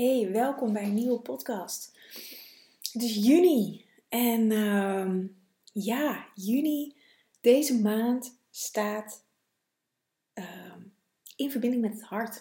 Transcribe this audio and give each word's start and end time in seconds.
Hey, 0.00 0.30
welkom 0.32 0.72
bij 0.72 0.82
een 0.82 0.94
nieuwe 0.94 1.18
podcast. 1.18 1.98
Het 2.92 3.02
is 3.02 3.14
juni 3.14 3.84
en 4.08 4.52
ehm, 4.52 5.26
ja, 5.72 6.26
juni, 6.34 6.94
deze 7.40 7.80
maand 7.80 8.38
staat 8.50 9.24
ehm, 10.32 10.80
in 11.36 11.50
verbinding 11.50 11.82
met 11.82 11.92
het 11.92 12.02
hart. 12.02 12.34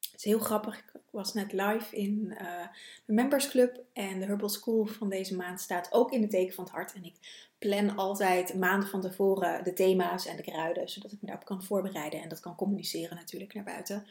Het 0.00 0.14
is 0.14 0.24
heel 0.24 0.38
grappig, 0.38 0.78
ik 0.78 1.00
was 1.10 1.34
net 1.34 1.52
live 1.52 1.96
in 1.96 2.36
uh, 2.40 2.66
de 3.04 3.12
Members 3.12 3.48
Club 3.48 3.80
en 3.92 4.20
de 4.20 4.26
Herbal 4.26 4.48
School 4.48 4.84
van 4.84 5.08
deze 5.08 5.36
maand 5.36 5.60
staat 5.60 5.92
ook 5.92 6.12
in 6.12 6.22
het 6.22 6.30
teken 6.30 6.54
van 6.54 6.64
het 6.64 6.72
hart. 6.72 6.92
En 6.92 7.04
ik 7.04 7.14
plan 7.58 7.96
altijd 7.96 8.54
maanden 8.54 8.88
van 8.88 9.00
tevoren 9.00 9.64
de 9.64 9.72
thema's 9.72 10.26
en 10.26 10.36
de 10.36 10.42
kruiden, 10.42 10.88
zodat 10.88 11.12
ik 11.12 11.18
me 11.20 11.26
daarop 11.26 11.46
kan 11.46 11.62
voorbereiden 11.62 12.22
en 12.22 12.28
dat 12.28 12.40
kan 12.40 12.54
communiceren 12.54 13.16
natuurlijk 13.16 13.54
naar 13.54 13.64
buiten. 13.64 14.06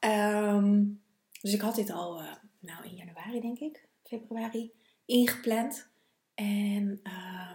Um, 0.00 1.04
dus 1.46 1.54
ik 1.54 1.60
had 1.60 1.74
dit 1.74 1.90
al, 1.90 2.22
uh, 2.22 2.34
nou 2.58 2.84
in 2.84 2.94
januari 2.94 3.40
denk 3.40 3.58
ik, 3.58 3.88
februari, 4.02 4.72
ingepland. 5.04 5.88
En 6.34 7.00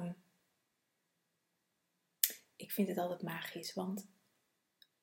um, 0.02 0.16
ik 2.56 2.72
vind 2.72 2.88
het 2.88 2.98
altijd 2.98 3.22
magisch, 3.22 3.74
want 3.74 4.08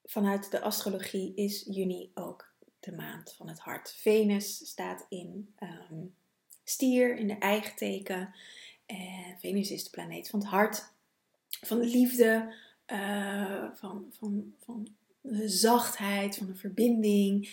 vanuit 0.05 0.51
de 0.51 0.61
astrologie 0.61 1.35
is 1.35 1.67
juni 1.71 2.11
ook 2.15 2.53
de 2.81 2.93
maand 2.93 3.35
van 3.35 3.49
het 3.49 3.59
hart. 3.59 3.95
Venus 3.95 4.57
staat 4.57 5.07
in 5.09 5.55
um, 5.61 6.15
stier, 6.65 7.17
in 7.17 7.27
de 7.27 7.39
eigen 7.39 7.77
teken. 7.77 8.35
En 8.87 9.39
Venus 9.39 9.71
is 9.71 9.85
de 9.85 9.91
planeet 9.91 10.29
van 10.29 10.41
het 10.41 10.49
hart, 10.49 10.93
van 11.49 11.79
de 11.79 11.87
liefde, 11.87 12.55
uh, 12.87 13.71
van, 13.75 14.07
van, 14.11 14.55
van 14.59 14.89
de 15.21 15.49
zachtheid, 15.49 16.37
van 16.37 16.47
de 16.47 16.55
verbinding. 16.55 17.49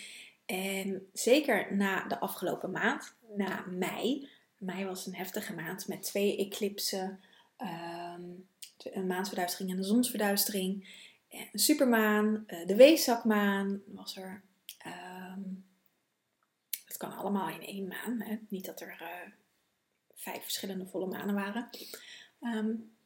En 0.46 1.08
zeker 1.12 1.76
na 1.76 2.08
de 2.08 2.20
afgelopen 2.20 2.70
maand, 2.70 3.14
na 3.36 3.64
mei. 3.68 4.28
Mei 4.58 4.84
was 4.84 5.06
een 5.06 5.14
heftige 5.14 5.54
maand 5.54 5.88
met 5.88 6.02
twee 6.02 6.36
eclipsen. 6.36 7.20
Um, 7.58 8.48
een 8.76 9.06
maansverduistering 9.06 9.70
en 9.70 9.78
een 9.78 9.84
zonsverduistering. 9.84 10.88
Een 11.28 11.58
supermaan, 11.58 12.44
eh, 12.46 12.66
de 12.66 12.76
weeszakmaan 12.76 13.82
was 13.86 14.16
er. 14.16 14.42
Um, 14.86 15.64
dat 16.86 16.96
kan 16.96 17.16
allemaal 17.16 17.48
in 17.48 17.66
één 17.66 17.88
maan. 17.88 18.20
Hè? 18.20 18.38
Niet 18.48 18.64
dat 18.64 18.80
er 18.80 18.98
uh, 19.00 19.32
vijf 20.14 20.42
verschillende 20.42 20.86
volle 20.86 21.06
manen 21.06 21.34
waren. 21.34 21.68
Um, 22.40 22.96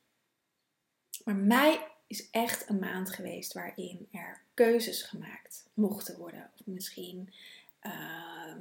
maar 1.25 1.37
mei 1.37 1.79
is 2.07 2.31
echt 2.31 2.69
een 2.69 2.79
maand 2.79 3.11
geweest 3.11 3.53
waarin 3.53 4.09
er 4.11 4.43
keuzes 4.61 5.03
gemaakt 5.03 5.69
mochten 5.75 6.19
worden. 6.19 6.51
Of 6.59 6.67
misschien 6.67 7.33
uh, 7.83 8.55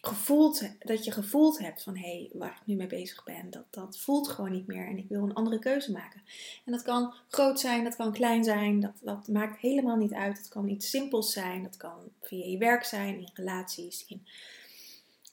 gevoeld, 0.00 0.62
dat 0.78 1.04
je 1.04 1.10
gevoeld 1.10 1.58
hebt 1.58 1.82
van 1.82 1.96
hé, 1.96 2.02
hey, 2.02 2.30
waar 2.32 2.58
ik 2.60 2.66
nu 2.66 2.74
mee 2.74 2.86
bezig 2.86 3.24
ben, 3.24 3.50
dat, 3.50 3.64
dat 3.70 3.98
voelt 3.98 4.28
gewoon 4.28 4.52
niet 4.52 4.66
meer 4.66 4.86
en 4.86 4.98
ik 4.98 5.08
wil 5.08 5.22
een 5.22 5.34
andere 5.34 5.58
keuze 5.58 5.92
maken. 5.92 6.22
En 6.64 6.72
dat 6.72 6.82
kan 6.82 7.14
groot 7.28 7.60
zijn, 7.60 7.84
dat 7.84 7.96
kan 7.96 8.12
klein 8.12 8.44
zijn, 8.44 8.80
dat, 8.80 9.00
dat 9.02 9.28
maakt 9.28 9.60
helemaal 9.60 9.96
niet 9.96 10.12
uit. 10.12 10.38
Het 10.38 10.48
kan 10.48 10.68
iets 10.68 10.90
simpels 10.90 11.32
zijn, 11.32 11.62
dat 11.62 11.76
kan 11.76 11.98
via 12.22 12.44
je 12.44 12.58
werk 12.58 12.84
zijn, 12.84 13.18
in 13.18 13.30
relaties, 13.34 14.04
in, 14.06 14.26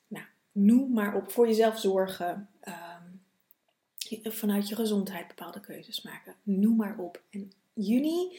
nou, 0.07 0.25
noem 0.51 0.93
maar 0.93 1.16
op, 1.16 1.31
voor 1.31 1.47
jezelf 1.47 1.79
zorgen. 1.79 2.49
Um, 2.67 3.21
vanuit 4.23 4.67
je 4.67 4.75
gezondheid 4.75 5.27
bepaalde 5.27 5.59
keuzes 5.59 6.01
maken. 6.01 6.35
Noem 6.43 6.75
maar 6.75 6.97
op. 6.97 7.21
En 7.29 7.51
juni 7.73 8.38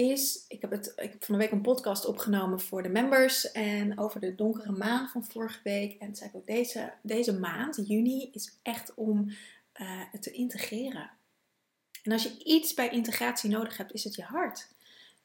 is, 0.00 0.44
ik 0.48 0.60
heb, 0.60 0.70
het, 0.70 0.92
ik 0.96 1.16
van 1.18 1.34
de 1.34 1.40
week 1.40 1.50
een 1.50 1.60
podcast 1.60 2.06
opgenomen 2.06 2.60
voor 2.60 2.82
de 2.82 2.88
members 2.88 3.52
en 3.52 3.98
over 3.98 4.20
de 4.20 4.34
donkere 4.34 4.72
maan 4.72 5.08
van 5.08 5.24
vorige 5.24 5.60
week. 5.62 6.00
En 6.00 6.16
zei 6.16 6.30
ook, 6.32 6.46
deze, 6.46 6.92
deze 7.02 7.38
maand, 7.38 7.82
juni, 7.86 8.30
is 8.32 8.58
echt 8.62 8.94
om 8.94 9.28
uh, 9.28 9.34
het 10.10 10.22
te 10.22 10.30
integreren. 10.30 11.10
En 12.02 12.12
als 12.12 12.22
je 12.22 12.44
iets 12.44 12.74
bij 12.74 12.90
integratie 12.90 13.50
nodig 13.50 13.76
hebt, 13.76 13.92
is 13.92 14.04
het 14.04 14.14
je 14.14 14.22
hart. 14.22 14.68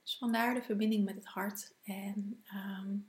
Dus 0.03 0.18
vandaar 0.18 0.53
de 0.53 0.62
verbinding 0.62 1.06
met 1.06 1.16
het 1.16 1.25
hart. 1.25 1.74
En 1.84 2.44
um, 2.53 3.08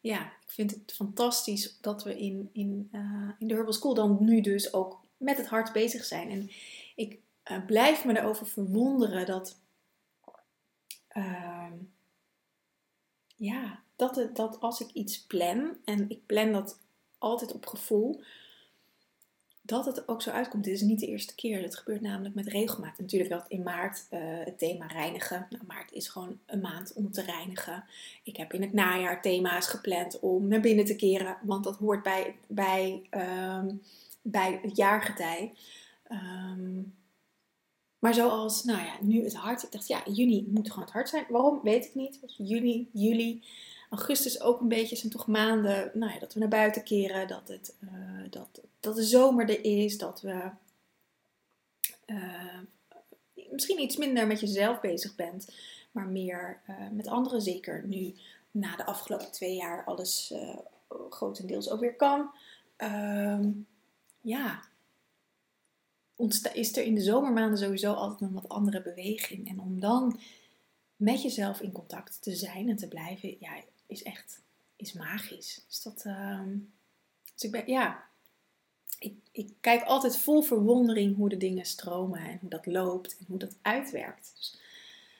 ja, 0.00 0.24
ik 0.24 0.50
vind 0.50 0.70
het 0.70 0.92
fantastisch 0.94 1.78
dat 1.80 2.04
we 2.04 2.18
in, 2.18 2.50
in, 2.52 2.88
uh, 2.92 3.30
in 3.38 3.48
de 3.48 3.54
Herbal 3.54 3.72
School 3.72 3.94
dan 3.94 4.16
nu 4.20 4.40
dus 4.40 4.72
ook 4.72 5.00
met 5.16 5.36
het 5.36 5.46
hart 5.46 5.72
bezig 5.72 6.04
zijn. 6.04 6.30
En 6.30 6.50
ik 6.94 7.18
uh, 7.50 7.64
blijf 7.66 8.04
me 8.04 8.18
erover 8.18 8.46
verwonderen 8.46 9.26
dat 9.26 9.60
uh, 11.16 11.72
ja, 13.36 13.82
dat, 13.96 14.16
het, 14.16 14.36
dat 14.36 14.60
als 14.60 14.80
ik 14.80 14.90
iets 14.92 15.26
plan, 15.26 15.76
en 15.84 16.10
ik 16.10 16.26
plan 16.26 16.52
dat 16.52 16.78
altijd 17.18 17.54
op 17.54 17.66
gevoel, 17.66 18.22
dat 19.62 19.86
het 19.86 20.08
ook 20.08 20.22
zo 20.22 20.30
uitkomt. 20.30 20.64
Dit 20.64 20.74
is 20.74 20.80
niet 20.80 21.00
de 21.00 21.06
eerste 21.06 21.34
keer. 21.34 21.62
Dat 21.62 21.76
gebeurt 21.76 22.00
namelijk 22.00 22.34
met 22.34 22.46
regelmaat. 22.46 22.98
Natuurlijk 22.98 23.30
dat 23.30 23.44
in 23.48 23.62
maart 23.62 24.06
uh, 24.10 24.20
het 24.44 24.58
thema 24.58 24.86
reinigen. 24.86 25.46
Nou, 25.50 25.64
maart 25.66 25.92
is 25.92 26.08
gewoon 26.08 26.38
een 26.46 26.60
maand 26.60 26.92
om 26.92 27.12
te 27.12 27.22
reinigen. 27.22 27.84
Ik 28.22 28.36
heb 28.36 28.52
in 28.52 28.62
het 28.62 28.72
najaar 28.72 29.22
thema's 29.22 29.66
gepland 29.66 30.20
om 30.20 30.48
naar 30.48 30.60
binnen 30.60 30.84
te 30.84 30.96
keren. 30.96 31.36
Want 31.42 31.64
dat 31.64 31.76
hoort 31.76 32.02
bij, 32.02 32.36
bij, 32.46 33.02
um, 33.10 33.82
bij 34.22 34.58
het 34.62 34.76
jaargetij. 34.76 35.52
Um, 36.10 36.94
maar 38.02 38.14
zoals, 38.14 38.64
nou 38.64 38.78
ja, 38.78 38.96
nu 39.00 39.24
het 39.24 39.34
hart. 39.34 39.62
Ik 39.62 39.72
dacht, 39.72 39.88
ja, 39.88 40.02
juni 40.06 40.46
moet 40.48 40.68
gewoon 40.68 40.84
het 40.84 40.92
hart 40.92 41.08
zijn. 41.08 41.24
Waarom? 41.28 41.60
Weet 41.62 41.84
ik 41.84 41.94
niet. 41.94 42.18
Juni, 42.36 42.88
juli, 42.92 43.44
augustus 43.90 44.40
ook 44.40 44.60
een 44.60 44.68
beetje 44.68 44.96
zijn 44.96 45.12
toch 45.12 45.26
maanden 45.26 45.90
nou 45.94 46.12
ja, 46.12 46.18
dat 46.18 46.34
we 46.34 46.40
naar 46.40 46.48
buiten 46.48 46.84
keren. 46.84 47.28
Dat, 47.28 47.48
het, 47.48 47.74
uh, 47.80 47.90
dat, 48.30 48.60
dat 48.80 48.94
de 48.94 49.02
zomer 49.02 49.48
er 49.48 49.64
is. 49.64 49.98
Dat 49.98 50.20
we 50.20 50.50
uh, 52.06 52.58
misschien 53.50 53.80
iets 53.80 53.96
minder 53.96 54.26
met 54.26 54.40
jezelf 54.40 54.80
bezig 54.80 55.14
bent. 55.14 55.54
Maar 55.92 56.06
meer 56.06 56.60
uh, 56.68 56.76
met 56.92 57.06
anderen. 57.06 57.42
Zeker 57.42 57.84
nu 57.86 58.14
na 58.50 58.76
de 58.76 58.86
afgelopen 58.86 59.32
twee 59.32 59.54
jaar 59.54 59.84
alles 59.84 60.34
grotendeels 61.10 61.70
ook 61.70 61.80
weer 61.80 61.96
kan. 61.96 62.30
Ehm, 62.76 63.50
ja, 64.20 64.62
is 66.52 66.76
er 66.76 66.84
in 66.84 66.94
de 66.94 67.00
zomermaanden 67.00 67.58
sowieso 67.58 67.92
altijd 67.92 68.20
een 68.20 68.32
wat 68.32 68.48
andere 68.48 68.82
beweging. 68.82 69.48
En 69.48 69.60
om 69.60 69.80
dan 69.80 70.20
met 70.96 71.22
jezelf 71.22 71.60
in 71.60 71.72
contact 71.72 72.22
te 72.22 72.34
zijn 72.34 72.68
en 72.68 72.76
te 72.76 72.88
blijven, 72.88 73.36
ja, 73.40 73.52
is 73.86 74.02
echt 74.02 74.40
is 74.76 74.92
magisch. 74.92 75.64
Dus 75.68 75.82
dat, 75.82 76.04
uh, 76.06 76.40
dus 77.34 77.42
ik 77.42 77.50
ben, 77.50 77.66
ja, 77.66 78.04
ik, 78.98 79.14
ik 79.32 79.52
kijk 79.60 79.82
altijd 79.82 80.16
vol 80.16 80.42
verwondering 80.42 81.16
hoe 81.16 81.28
de 81.28 81.36
dingen 81.36 81.64
stromen 81.64 82.20
en 82.20 82.38
hoe 82.40 82.50
dat 82.50 82.66
loopt 82.66 83.16
en 83.18 83.24
hoe 83.28 83.38
dat 83.38 83.56
uitwerkt. 83.62 84.32
Dus, 84.36 84.58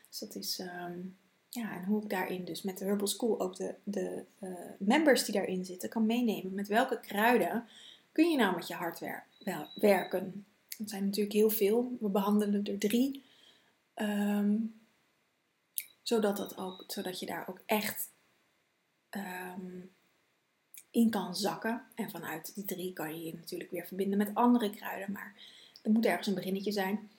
dus 0.09 0.19
dat 0.19 0.35
is, 0.35 0.59
um, 0.59 1.17
ja, 1.49 1.77
en 1.77 1.85
hoe 1.85 2.03
ik 2.03 2.11
daarin 2.11 2.45
dus 2.45 2.63
met 2.63 2.79
de 2.79 2.85
Herbal 2.85 3.07
School 3.07 3.41
ook 3.41 3.57
de, 3.57 3.75
de 3.85 4.25
uh, 4.41 4.51
members 4.79 5.25
die 5.25 5.35
daarin 5.35 5.65
zitten 5.65 5.89
kan 5.89 6.07
meenemen. 6.07 6.55
Met 6.55 6.69
welke 6.69 7.01
kruiden 7.01 7.69
kun 8.13 8.31
je 8.31 8.37
nou 8.37 8.55
met 8.55 8.69
je 8.69 8.75
hart 8.75 9.03
werken? 9.75 10.45
Het 10.83 10.91
zijn 10.91 11.05
natuurlijk 11.05 11.35
heel 11.35 11.51
veel. 11.51 11.97
We 12.01 12.09
behandelen 12.09 12.65
er 12.65 12.79
drie. 12.79 13.23
Um, 13.95 14.81
zodat, 16.03 16.37
dat 16.37 16.57
ook, 16.57 16.85
zodat 16.87 17.21
je 17.21 17.27
daar 17.27 17.49
ook 17.49 17.61
echt 17.67 18.11
um, 19.11 19.91
in 20.91 21.11
kan 21.11 21.37
zakken. 21.37 21.83
En 21.95 22.11
vanuit 22.11 22.55
die 22.55 22.65
drie 22.65 22.93
kan 22.93 23.15
je 23.15 23.25
je 23.25 23.35
natuurlijk 23.35 23.71
weer 23.71 23.87
verbinden 23.87 24.19
met 24.19 24.35
andere 24.35 24.71
kruiden. 24.71 25.13
Maar 25.13 25.35
er 25.83 25.91
moet 25.91 26.07
ergens 26.07 26.27
een 26.27 26.35
beginnetje 26.35 26.73
zijn. 26.73 27.11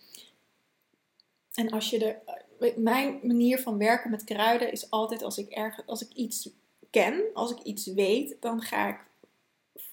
En 1.54 1.70
als 1.70 1.90
je 1.90 2.06
er. 2.06 2.42
Mijn 2.76 3.20
manier 3.24 3.60
van 3.60 3.78
werken 3.78 4.12
met 4.12 4.24
kruiden 4.24 4.72
is 4.72 4.90
altijd 4.90 5.24
als 5.24 5.38
ik, 5.38 5.50
erg, 5.50 5.86
als 5.86 6.02
ik 6.02 6.14
iets 6.14 6.50
ken, 6.90 7.24
als 7.34 7.52
ik 7.52 7.60
iets 7.60 7.86
weet, 7.86 8.36
dan 8.40 8.62
ga 8.62 8.88
ik 8.90 9.00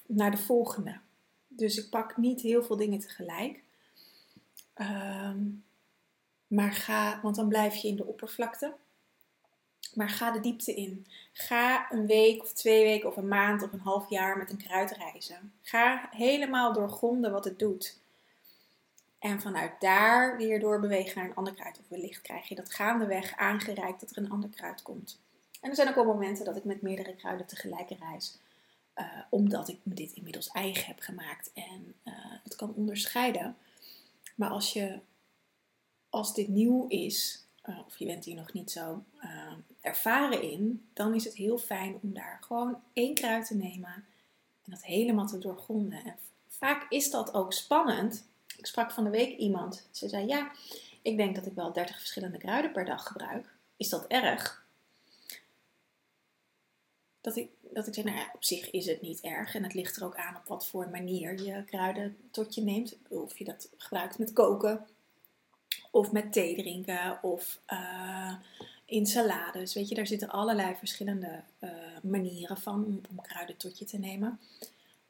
naar 0.05 0.31
de 0.31 0.37
volgende. 0.37 0.99
Dus 1.57 1.77
ik 1.77 1.89
pak 1.89 2.17
niet 2.17 2.41
heel 2.41 2.63
veel 2.63 2.77
dingen 2.77 2.99
tegelijk. 2.99 3.63
Um, 4.75 5.63
maar 6.47 6.73
ga, 6.73 7.19
want 7.21 7.35
dan 7.35 7.47
blijf 7.47 7.75
je 7.75 7.87
in 7.87 7.95
de 7.95 8.05
oppervlakte. 8.05 8.73
Maar 9.93 10.09
ga 10.09 10.31
de 10.31 10.39
diepte 10.39 10.73
in. 10.73 11.07
Ga 11.31 11.91
een 11.91 12.05
week 12.05 12.41
of 12.41 12.53
twee 12.53 12.83
weken 12.83 13.09
of 13.09 13.17
een 13.17 13.27
maand 13.27 13.63
of 13.63 13.73
een 13.73 13.79
half 13.79 14.09
jaar 14.09 14.37
met 14.37 14.51
een 14.51 14.57
kruid 14.57 14.91
reizen. 14.91 15.53
Ga 15.61 16.09
helemaal 16.11 16.73
doorgronden 16.73 17.31
wat 17.31 17.45
het 17.45 17.59
doet. 17.59 17.99
En 19.19 19.41
vanuit 19.41 19.71
daar 19.79 20.37
weer 20.37 20.59
doorbewegen 20.59 21.17
naar 21.17 21.29
een 21.29 21.35
ander 21.35 21.53
kruid. 21.53 21.79
Of 21.79 21.87
wellicht 21.87 22.21
krijg 22.21 22.47
je 22.47 22.55
dat 22.55 22.73
gaandeweg 22.73 23.37
aangereikt 23.37 23.99
dat 23.99 24.09
er 24.09 24.17
een 24.17 24.31
ander 24.31 24.49
kruid 24.49 24.81
komt. 24.81 25.19
En 25.61 25.69
er 25.69 25.75
zijn 25.75 25.89
ook 25.89 25.95
wel 25.95 26.05
momenten 26.05 26.45
dat 26.45 26.55
ik 26.55 26.63
met 26.63 26.81
meerdere 26.81 27.15
kruiden 27.15 27.47
tegelijk 27.47 27.89
reis. 27.99 28.37
Uh, 28.95 29.05
omdat 29.29 29.67
ik 29.67 29.79
me 29.83 29.93
dit 29.93 30.11
inmiddels 30.11 30.47
eigen 30.47 30.85
heb 30.85 30.99
gemaakt 30.99 31.51
en 31.53 31.95
uh, 32.03 32.13
het 32.43 32.55
kan 32.55 32.73
onderscheiden. 32.73 33.57
Maar 34.35 34.49
als, 34.49 34.73
je, 34.73 34.99
als 36.09 36.33
dit 36.33 36.47
nieuw 36.47 36.87
is, 36.87 37.45
uh, 37.65 37.79
of 37.85 37.97
je 37.97 38.05
bent 38.05 38.25
hier 38.25 38.35
nog 38.35 38.53
niet 38.53 38.71
zo 38.71 39.03
ervaren 39.81 40.41
in, 40.41 40.89
dan 40.93 41.13
is 41.13 41.23
het 41.23 41.35
heel 41.35 41.57
fijn 41.57 41.99
om 42.01 42.13
daar 42.13 42.37
gewoon 42.41 42.81
één 42.93 43.13
kruid 43.13 43.47
te 43.47 43.55
nemen 43.55 44.05
en 44.63 44.71
dat 44.71 44.83
helemaal 44.83 45.27
te 45.27 45.39
doorgronden. 45.39 46.03
En 46.05 46.15
vaak 46.47 46.85
is 46.89 47.11
dat 47.11 47.33
ook 47.33 47.53
spannend. 47.53 48.27
Ik 48.57 48.65
sprak 48.65 48.91
van 48.91 49.03
de 49.03 49.09
week 49.09 49.37
iemand. 49.37 49.87
Ze 49.91 50.09
zei: 50.09 50.27
Ja, 50.27 50.51
ik 51.01 51.17
denk 51.17 51.35
dat 51.35 51.45
ik 51.45 51.53
wel 51.53 51.73
30 51.73 51.97
verschillende 51.97 52.37
kruiden 52.37 52.71
per 52.71 52.85
dag 52.85 53.07
gebruik. 53.07 53.55
Is 53.77 53.89
dat 53.89 54.07
erg? 54.07 54.60
Dat 57.21 57.35
ik, 57.35 57.49
dat 57.73 57.87
ik 57.87 57.93
zeg, 57.93 58.03
nou 58.03 58.17
ja, 58.17 58.31
op 58.33 58.43
zich 58.43 58.71
is 58.71 58.85
het 58.85 59.01
niet 59.01 59.21
erg. 59.21 59.55
En 59.55 59.63
het 59.63 59.73
ligt 59.73 59.95
er 59.95 60.05
ook 60.05 60.15
aan 60.15 60.35
op 60.35 60.47
wat 60.47 60.67
voor 60.67 60.89
manier 60.89 61.43
je 61.43 61.63
kruiden 61.63 62.17
tot 62.31 62.55
je 62.55 62.61
neemt. 62.61 62.97
Of 63.09 63.37
je 63.37 63.43
dat 63.43 63.69
gebruikt 63.77 64.17
met 64.17 64.33
koken, 64.33 64.87
of 65.91 66.11
met 66.11 66.33
thee 66.33 66.55
drinken, 66.55 67.23
of 67.23 67.59
uh, 67.67 68.33
in 68.85 69.05
salades. 69.05 69.73
Weet 69.73 69.89
je, 69.89 69.95
daar 69.95 70.07
zitten 70.07 70.29
allerlei 70.29 70.75
verschillende 70.75 71.43
uh, 71.59 71.69
manieren 72.03 72.57
van 72.57 72.85
om, 72.85 73.01
om 73.09 73.21
kruiden 73.21 73.57
tot 73.57 73.79
je 73.79 73.85
te 73.85 73.97
nemen. 73.97 74.39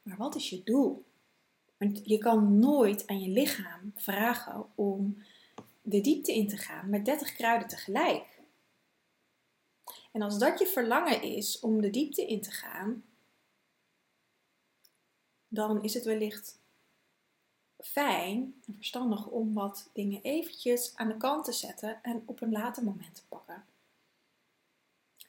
Maar 0.02 0.18
wat 0.18 0.36
is 0.36 0.50
je 0.50 0.63
doel? 0.63 1.04
Want 1.78 2.02
je 2.04 2.18
kan 2.18 2.60
nooit 2.60 3.08
aan 3.08 3.22
je 3.22 3.30
lichaam 3.30 3.92
vragen 3.96 4.66
om 4.75 5.24
de 5.81 6.02
diepte 6.02 6.34
in 6.34 6.48
te 6.48 6.58
gaan 6.58 6.90
met 6.90 7.06
30 7.06 7.34
kruiden 7.34 7.68
tegelijk. 7.68 8.40
En 10.12 10.22
als 10.22 10.38
dat 10.38 10.60
je 10.60 10.68
verlangen 10.68 11.22
is 11.22 11.60
om 11.60 11.81
de 11.81 11.90
diepte 11.90 12.25
in 12.25 12.42
te 12.42 12.52
gaan, 12.52 13.04
dan 15.48 15.84
is 15.84 15.94
het 15.94 16.04
wellicht 16.04 16.60
fijn 17.78 18.62
en 18.68 18.75
verstandig 18.75 19.28
om 19.28 19.54
wat 19.54 19.90
dingen 19.94 20.22
eventjes 20.22 20.92
aan 20.96 21.08
de 21.08 21.18
kant 21.18 21.46
te 21.46 21.52
zetten 21.52 22.00
en 22.04 22.24
op 22.25 22.42
een 22.42 22.52
later 22.52 22.84
moment 22.84 23.16
te 23.16 23.22
pakken. 23.30 23.66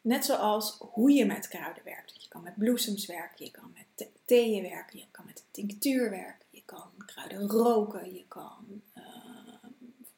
Net 0.00 0.24
zoals 0.24 0.76
hoe 0.78 1.12
je 1.12 1.26
met 1.26 1.48
kruiden 1.48 1.84
werkt. 1.84 2.22
Je 2.22 2.28
kan 2.28 2.42
met 2.42 2.56
bloesems 2.56 3.06
werken, 3.06 3.44
je 3.44 3.50
kan 3.50 3.74
met 3.74 4.08
theeën 4.24 4.62
werken, 4.62 4.98
je 4.98 5.06
kan 5.10 5.24
met 5.24 5.44
tinctuur 5.50 6.10
werken, 6.10 6.46
je 6.50 6.62
kan 6.64 6.90
kruiden 7.06 7.48
roken, 7.48 8.14
je 8.14 8.24
kan 8.28 8.82
uh, 8.96 9.04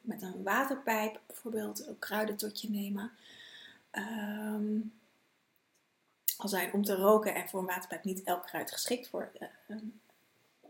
met 0.01 0.23
een 0.23 0.43
waterpijp 0.43 1.21
bijvoorbeeld 1.27 1.89
ook 1.89 2.01
kruiden 2.01 2.37
tot 2.37 2.61
je 2.61 2.71
nemen. 2.71 3.13
Um, 3.97 4.93
al 6.37 6.49
zijn 6.49 6.73
om 6.73 6.85
te 6.85 6.95
roken 6.95 7.35
en 7.35 7.49
voor 7.49 7.61
een 7.61 7.67
waterpijp 7.67 8.05
niet 8.05 8.23
elk 8.23 8.47
kruid 8.47 8.73
geschikt 8.73 9.09
voor. 9.09 9.33
Uh, 9.69 9.77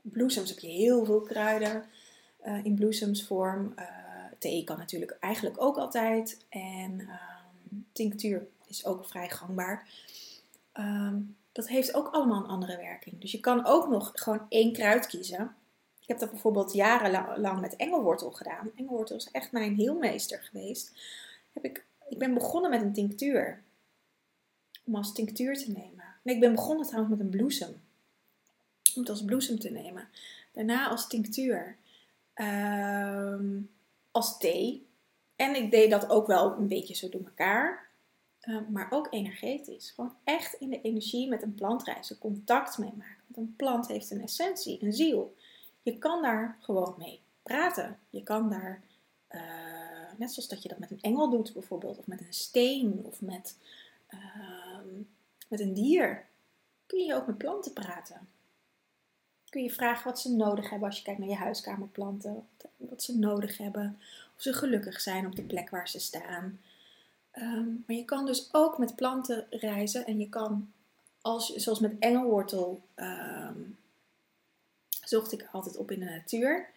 bloesems 0.03 0.49
heb 0.49 0.59
je 0.59 0.69
heel 0.69 1.05
veel 1.05 1.21
kruiden 1.21 1.85
uh, 2.47 2.65
in 2.65 2.75
bloesemsvorm. 2.75 3.75
Uh, 3.79 3.85
thee 4.39 4.65
kan 4.65 4.79
natuurlijk 4.79 5.17
eigenlijk 5.21 5.63
ook 5.63 5.77
altijd. 5.77 6.45
En 6.49 7.01
um, 7.01 7.87
tinctuur 7.93 8.47
is 8.67 8.85
ook 8.85 9.07
vrij 9.07 9.31
gangbaar. 9.31 9.89
Dat 11.53 11.69
heeft 11.69 11.95
ook 11.95 12.09
allemaal 12.09 12.43
een 12.43 12.49
andere 12.51 12.77
werking. 12.77 13.21
Dus 13.21 13.33
je 13.33 13.41
kan 13.41 13.65
ook 13.65 13.89
nog 13.89 14.11
gewoon 14.15 14.47
één 14.49 14.73
kruid 14.73 15.07
kiezen. 15.07 15.55
Ik 16.01 16.09
heb 16.09 16.19
dat 16.19 16.31
bijvoorbeeld 16.31 16.73
jarenlang 16.73 17.61
met 17.61 17.77
engelwortel 17.77 18.31
gedaan. 18.31 18.71
Engelwortel 18.77 19.17
is 19.17 19.31
echt 19.31 19.53
mijn 19.53 19.75
heelmeester 19.75 20.43
geweest. 20.43 20.93
Heb 21.53 21.65
ik, 21.65 21.85
ik 22.09 22.19
ben 22.19 22.35
begonnen 22.35 22.71
met 22.71 22.83
een 22.83 22.93
tinctuur. 22.93 23.63
Om 24.85 24.95
als 24.95 25.13
tinctuur 25.13 25.59
te 25.59 25.71
nemen. 25.71 26.05
Ik 26.23 26.41
ben 26.41 26.55
begonnen 26.55 26.87
trouwens 26.87 27.17
met 27.17 27.25
een 27.25 27.31
bloesem. 27.31 27.83
Om 28.95 29.01
het 29.01 29.09
als 29.09 29.25
bloesem 29.25 29.59
te 29.59 29.71
nemen. 29.71 30.09
Daarna 30.53 30.89
als 30.89 31.09
tinctuur. 31.09 31.77
Um, 32.35 33.71
als 34.11 34.39
thee. 34.39 34.87
En 35.37 35.55
ik 35.55 35.71
deed 35.71 35.91
dat 35.91 36.11
ook 36.11 36.27
wel 36.27 36.57
een 36.57 36.69
beetje 36.69 36.95
zo 36.95 37.09
door 37.09 37.25
elkaar. 37.25 37.89
Um, 38.49 38.67
maar 38.71 38.87
ook 38.91 39.07
energetisch. 39.11 39.91
Gewoon 39.91 40.15
echt 40.25 40.55
in 40.55 40.71
de 40.71 40.81
energie 40.81 41.29
met 41.29 41.43
een 41.43 41.55
plant 41.55 41.83
reizen. 41.83 42.19
Contact 42.19 42.79
mee 42.79 42.93
maken. 42.97 43.23
Want 43.27 43.47
een 43.47 43.55
plant 43.57 43.87
heeft 43.87 44.11
een 44.11 44.23
essentie, 44.23 44.83
een 44.83 44.93
ziel. 44.93 45.37
Je 45.83 45.99
kan 45.99 46.23
daar 46.23 46.57
gewoon 46.61 46.95
mee 46.99 47.21
praten. 47.43 47.99
Je 48.11 48.23
kan 48.23 48.51
daar, 48.51 48.83
uh, 49.31 49.41
net 50.19 50.33
zoals 50.33 50.49
dat 50.49 50.63
je 50.63 50.69
dat 50.69 50.79
met 50.79 50.91
een 50.91 51.01
engel 51.01 51.31
doet 51.31 51.53
bijvoorbeeld, 51.53 51.99
of 51.99 52.07
met 52.07 52.21
een 52.21 52.35
steen, 52.35 53.01
of 53.05 53.21
met, 53.21 53.57
uh, 54.11 54.79
met 55.49 55.61
een 55.61 55.75
dier, 55.75 56.27
kun 56.87 57.05
je 57.05 57.15
ook 57.15 57.27
met 57.27 57.39
planten 57.39 57.73
praten. 57.73 58.29
Kun 59.49 59.63
je 59.63 59.71
vragen 59.71 60.05
wat 60.05 60.21
ze 60.21 60.35
nodig 60.35 60.71
hebben 60.71 60.89
als 60.89 60.99
je 60.99 61.05
kijkt 61.05 61.21
naar 61.21 61.29
je 61.29 61.35
huiskamerplanten, 61.35 62.49
wat 62.77 63.03
ze 63.03 63.19
nodig 63.19 63.59
hebben, 63.59 63.99
of 64.37 64.43
ze 64.43 64.53
gelukkig 64.53 65.01
zijn 65.01 65.27
op 65.27 65.37
de 65.37 65.43
plek 65.43 65.71
waar 65.71 65.89
ze 65.89 65.99
staan. 65.99 66.61
Um, 67.39 67.85
maar 67.87 67.97
je 67.97 68.05
kan 68.05 68.27
dus 68.27 68.49
ook 68.53 68.79
met 68.79 68.97
planten 68.97 69.47
reizen 69.51 70.07
en 70.07 70.19
je 70.19 70.29
kan, 70.29 70.73
als, 71.21 71.55
zoals 71.55 71.81
met 71.81 71.97
engelwortel, 71.99 72.83
um, 72.97 73.79
zocht 75.05 75.33
ik 75.33 75.49
altijd 75.53 75.77
op 75.77 75.91
in 75.91 75.99
de 75.99 76.05
natuur. 76.05 76.69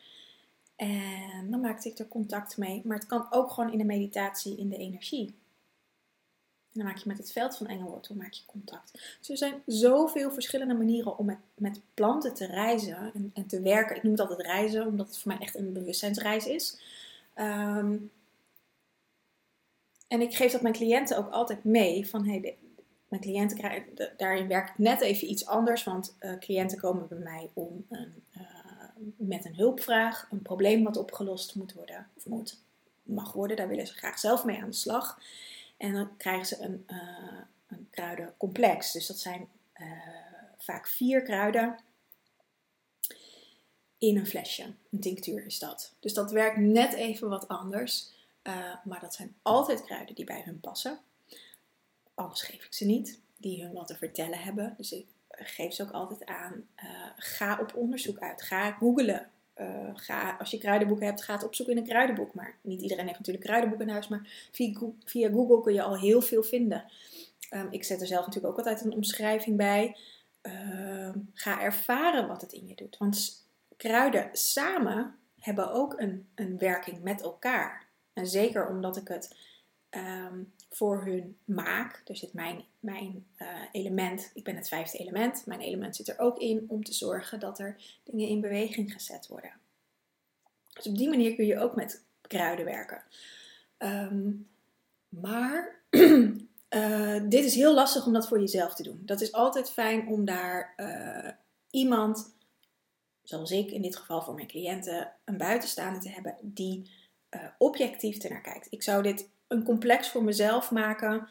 En 0.77 1.51
dan 1.51 1.59
maakte 1.59 1.89
ik 1.89 1.99
er 1.99 2.07
contact 2.07 2.57
mee. 2.57 2.81
Maar 2.85 2.97
het 2.97 3.07
kan 3.07 3.27
ook 3.29 3.51
gewoon 3.51 3.71
in 3.71 3.77
de 3.77 3.83
meditatie, 3.83 4.57
in 4.57 4.69
de 4.69 4.77
energie. 4.77 5.25
En 6.71 6.83
dan 6.83 6.85
maak 6.85 6.97
je 6.97 7.07
met 7.07 7.17
het 7.17 7.31
veld 7.31 7.57
van 7.57 7.67
engelwortel 7.67 8.15
maak 8.15 8.31
je 8.31 8.45
contact. 8.45 8.91
Dus 9.19 9.29
er 9.29 9.37
zijn 9.37 9.61
zoveel 9.65 10.31
verschillende 10.31 10.73
manieren 10.73 11.17
om 11.17 11.25
met, 11.25 11.37
met 11.55 11.81
planten 11.93 12.33
te 12.33 12.45
reizen 12.45 13.11
en, 13.13 13.31
en, 13.33 13.47
te 13.47 13.61
werken. 13.61 13.95
Ik 13.95 14.03
noem 14.03 14.11
het 14.11 14.21
altijd 14.21 14.41
reizen, 14.41 14.87
omdat 14.87 15.07
het 15.07 15.17
voor 15.17 15.31
mij 15.31 15.41
echt 15.41 15.55
een 15.55 15.73
bewustzijnsreis 15.73 16.45
is. 16.45 16.79
Um, 17.35 18.11
en 20.07 20.21
ik 20.21 20.35
geef 20.35 20.51
dat 20.51 20.61
mijn 20.61 20.73
cliënten 20.73 21.17
ook 21.17 21.31
altijd 21.31 21.63
mee. 21.63 22.07
Van 22.07 22.25
hey, 22.25 22.57
mijn 23.07 23.21
cliënten 23.21 23.57
krijgen, 23.57 24.13
daarin 24.17 24.47
werk 24.47 24.69
ik 24.69 24.77
net 24.77 25.01
even 25.01 25.29
iets 25.29 25.45
anders. 25.45 25.83
Want 25.83 26.15
uh, 26.19 26.37
cliënten 26.37 26.77
komen 26.77 27.07
bij 27.07 27.17
mij 27.17 27.49
om 27.53 27.85
een, 27.89 28.23
uh, 28.37 28.41
met 29.15 29.45
een 29.45 29.55
hulpvraag, 29.55 30.27
een 30.31 30.41
probleem 30.41 30.83
wat 30.83 30.97
opgelost 30.97 31.55
moet 31.55 31.73
worden, 31.73 32.07
of 32.17 32.25
moet, 32.25 32.57
mag 33.03 33.33
worden. 33.33 33.57
Daar 33.57 33.67
willen 33.67 33.87
ze 33.87 33.93
graag 33.93 34.19
zelf 34.19 34.43
mee 34.43 34.61
aan 34.61 34.69
de 34.69 34.75
slag. 34.75 35.19
En 35.77 35.93
dan 35.93 36.17
krijgen 36.17 36.45
ze 36.45 36.59
een, 36.59 36.85
uh, 36.91 37.41
een 37.67 37.87
kruidencomplex. 37.89 38.91
Dus 38.91 39.07
dat 39.07 39.19
zijn 39.19 39.47
vaak 40.57 40.87
vier 40.87 41.21
kruiden 41.21 41.79
in 43.97 44.17
een 44.17 44.27
flesje. 44.27 44.73
Een 44.91 44.99
tinctuur 44.99 45.45
is 45.45 45.59
dat. 45.59 45.93
Dus 45.99 46.13
dat 46.13 46.31
werkt 46.31 46.57
net 46.57 46.93
even 46.93 47.29
wat 47.29 47.47
anders. 47.47 48.15
maar 48.83 48.99
dat 49.01 49.13
zijn 49.13 49.35
altijd 49.41 49.83
kruiden 49.83 50.15
die 50.15 50.25
bij 50.25 50.41
hun 50.45 50.59
passen 50.59 50.99
anders 52.17 52.41
geef 52.41 52.65
ik 52.65 52.73
ze 52.73 52.85
niet, 52.85 53.19
die 53.37 53.63
hun 53.63 53.73
wat 53.73 53.87
te 53.87 53.95
vertellen 53.95 54.39
hebben. 54.39 54.73
Dus 54.77 54.91
ik 54.91 55.05
geef 55.45 55.73
ze 55.73 55.83
ook 55.83 55.91
altijd 55.91 56.25
aan, 56.25 56.53
uh, 56.83 56.89
ga 57.17 57.59
op 57.59 57.75
onderzoek 57.75 58.19
uit, 58.19 58.41
ga 58.41 58.71
googlen. 58.71 59.29
Uh, 59.57 59.89
ga, 59.93 60.35
als 60.39 60.51
je 60.51 60.57
kruidenboeken 60.57 61.05
hebt, 61.05 61.23
ga 61.23 61.33
het 61.33 61.43
opzoeken 61.43 61.75
in 61.75 61.81
een 61.81 61.87
kruidenboek. 61.87 62.33
Maar 62.33 62.57
niet 62.61 62.81
iedereen 62.81 63.05
heeft 63.05 63.17
natuurlijk 63.17 63.45
kruidenboeken 63.45 63.87
in 63.87 63.93
huis, 63.93 64.07
maar 64.07 64.49
via, 64.51 64.79
via 65.05 65.29
Google 65.29 65.61
kun 65.61 65.73
je 65.73 65.81
al 65.81 65.97
heel 65.97 66.21
veel 66.21 66.43
vinden. 66.43 66.85
Um, 67.53 67.67
ik 67.69 67.83
zet 67.83 68.01
er 68.01 68.07
zelf 68.07 68.25
natuurlijk 68.25 68.53
ook 68.53 68.65
altijd 68.65 68.85
een 68.85 68.93
omschrijving 68.93 69.57
bij. 69.57 69.97
Uh, 70.41 71.09
ga 71.33 71.61
ervaren 71.61 72.27
wat 72.27 72.41
het 72.41 72.51
in 72.51 72.67
je 72.67 72.75
doet. 72.75 72.97
Want 72.97 73.45
kruiden 73.77 74.29
samen 74.31 75.15
hebben 75.39 75.71
ook 75.71 75.99
een, 75.99 76.27
een 76.35 76.57
werking 76.57 77.03
met 77.03 77.21
elkaar. 77.21 77.85
En 78.13 78.27
zeker 78.27 78.67
omdat 78.67 78.97
ik 78.97 79.07
het 79.07 79.35
um, 79.89 80.53
voor 80.77 81.05
hun 81.05 81.37
maak. 81.45 82.01
Er 82.05 82.15
zit 82.15 82.33
mijn, 82.33 82.63
mijn 82.79 83.25
uh, 83.37 83.47
element, 83.71 84.31
ik 84.33 84.43
ben 84.43 84.55
het 84.55 84.67
vijfde 84.67 84.97
element, 84.97 85.45
mijn 85.45 85.59
element 85.59 85.95
zit 85.95 86.07
er 86.07 86.19
ook 86.19 86.39
in 86.39 86.65
om 86.67 86.83
te 86.83 86.93
zorgen 86.93 87.39
dat 87.39 87.59
er 87.59 87.99
dingen 88.03 88.27
in 88.27 88.41
beweging 88.41 88.93
gezet 88.93 89.27
worden. 89.27 89.51
Dus 90.73 90.87
op 90.87 90.97
die 90.97 91.09
manier 91.09 91.35
kun 91.35 91.45
je 91.45 91.59
ook 91.59 91.75
met 91.75 92.03
kruiden 92.21 92.65
werken. 92.65 93.03
Um, 93.77 94.47
maar 95.09 95.81
uh, 95.89 97.21
dit 97.29 97.45
is 97.45 97.55
heel 97.55 97.73
lastig 97.73 98.05
om 98.05 98.13
dat 98.13 98.27
voor 98.27 98.39
jezelf 98.39 98.73
te 98.73 98.83
doen. 98.83 99.01
Dat 99.05 99.21
is 99.21 99.31
altijd 99.31 99.69
fijn 99.69 100.07
om 100.07 100.25
daar 100.25 100.73
uh, 100.77 101.31
iemand, 101.69 102.35
zoals 103.23 103.51
ik 103.51 103.71
in 103.71 103.81
dit 103.81 103.95
geval 103.95 104.21
voor 104.21 104.33
mijn 104.33 104.47
cliënten, 104.47 105.11
een 105.25 105.37
buitenstaander 105.37 106.01
te 106.01 106.09
hebben 106.09 106.35
die 106.41 106.89
objectief 107.57 108.17
ernaar 108.17 108.41
kijkt. 108.41 108.67
Ik 108.69 108.83
zou 108.83 109.03
dit 109.03 109.29
een 109.47 109.63
complex 109.63 110.09
voor 110.09 110.23
mezelf 110.23 110.71
maken, 110.71 111.27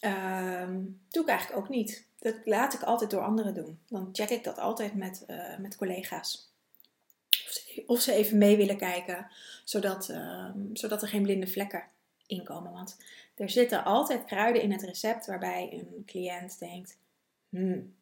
um, 0.00 1.00
doe 1.10 1.22
ik 1.22 1.28
eigenlijk 1.28 1.60
ook 1.60 1.68
niet. 1.68 2.06
Dat 2.18 2.34
laat 2.44 2.74
ik 2.74 2.82
altijd 2.82 3.10
door 3.10 3.22
anderen 3.22 3.54
doen. 3.54 3.78
Dan 3.88 4.08
check 4.12 4.30
ik 4.30 4.44
dat 4.44 4.58
altijd 4.58 4.94
met, 4.94 5.24
uh, 5.28 5.58
met 5.58 5.76
collega's. 5.76 6.48
Of 7.30 7.50
ze, 7.52 7.82
of 7.86 8.00
ze, 8.00 8.12
even 8.12 8.38
mee 8.38 8.56
willen 8.56 8.76
kijken, 8.76 9.26
zodat, 9.64 10.08
uh, 10.08 10.50
zodat 10.72 11.02
er 11.02 11.08
geen 11.08 11.22
blinde 11.22 11.46
vlekken 11.46 11.84
in 12.26 12.44
komen. 12.44 12.72
Want 12.72 12.96
er 13.34 13.50
zitten 13.50 13.84
altijd 13.84 14.24
kruiden 14.24 14.62
in 14.62 14.72
het 14.72 14.82
recept 14.82 15.26
waarbij 15.26 15.68
een 15.72 16.02
cliënt 16.06 16.58
denkt: 16.58 16.96
hmm, 17.48 17.94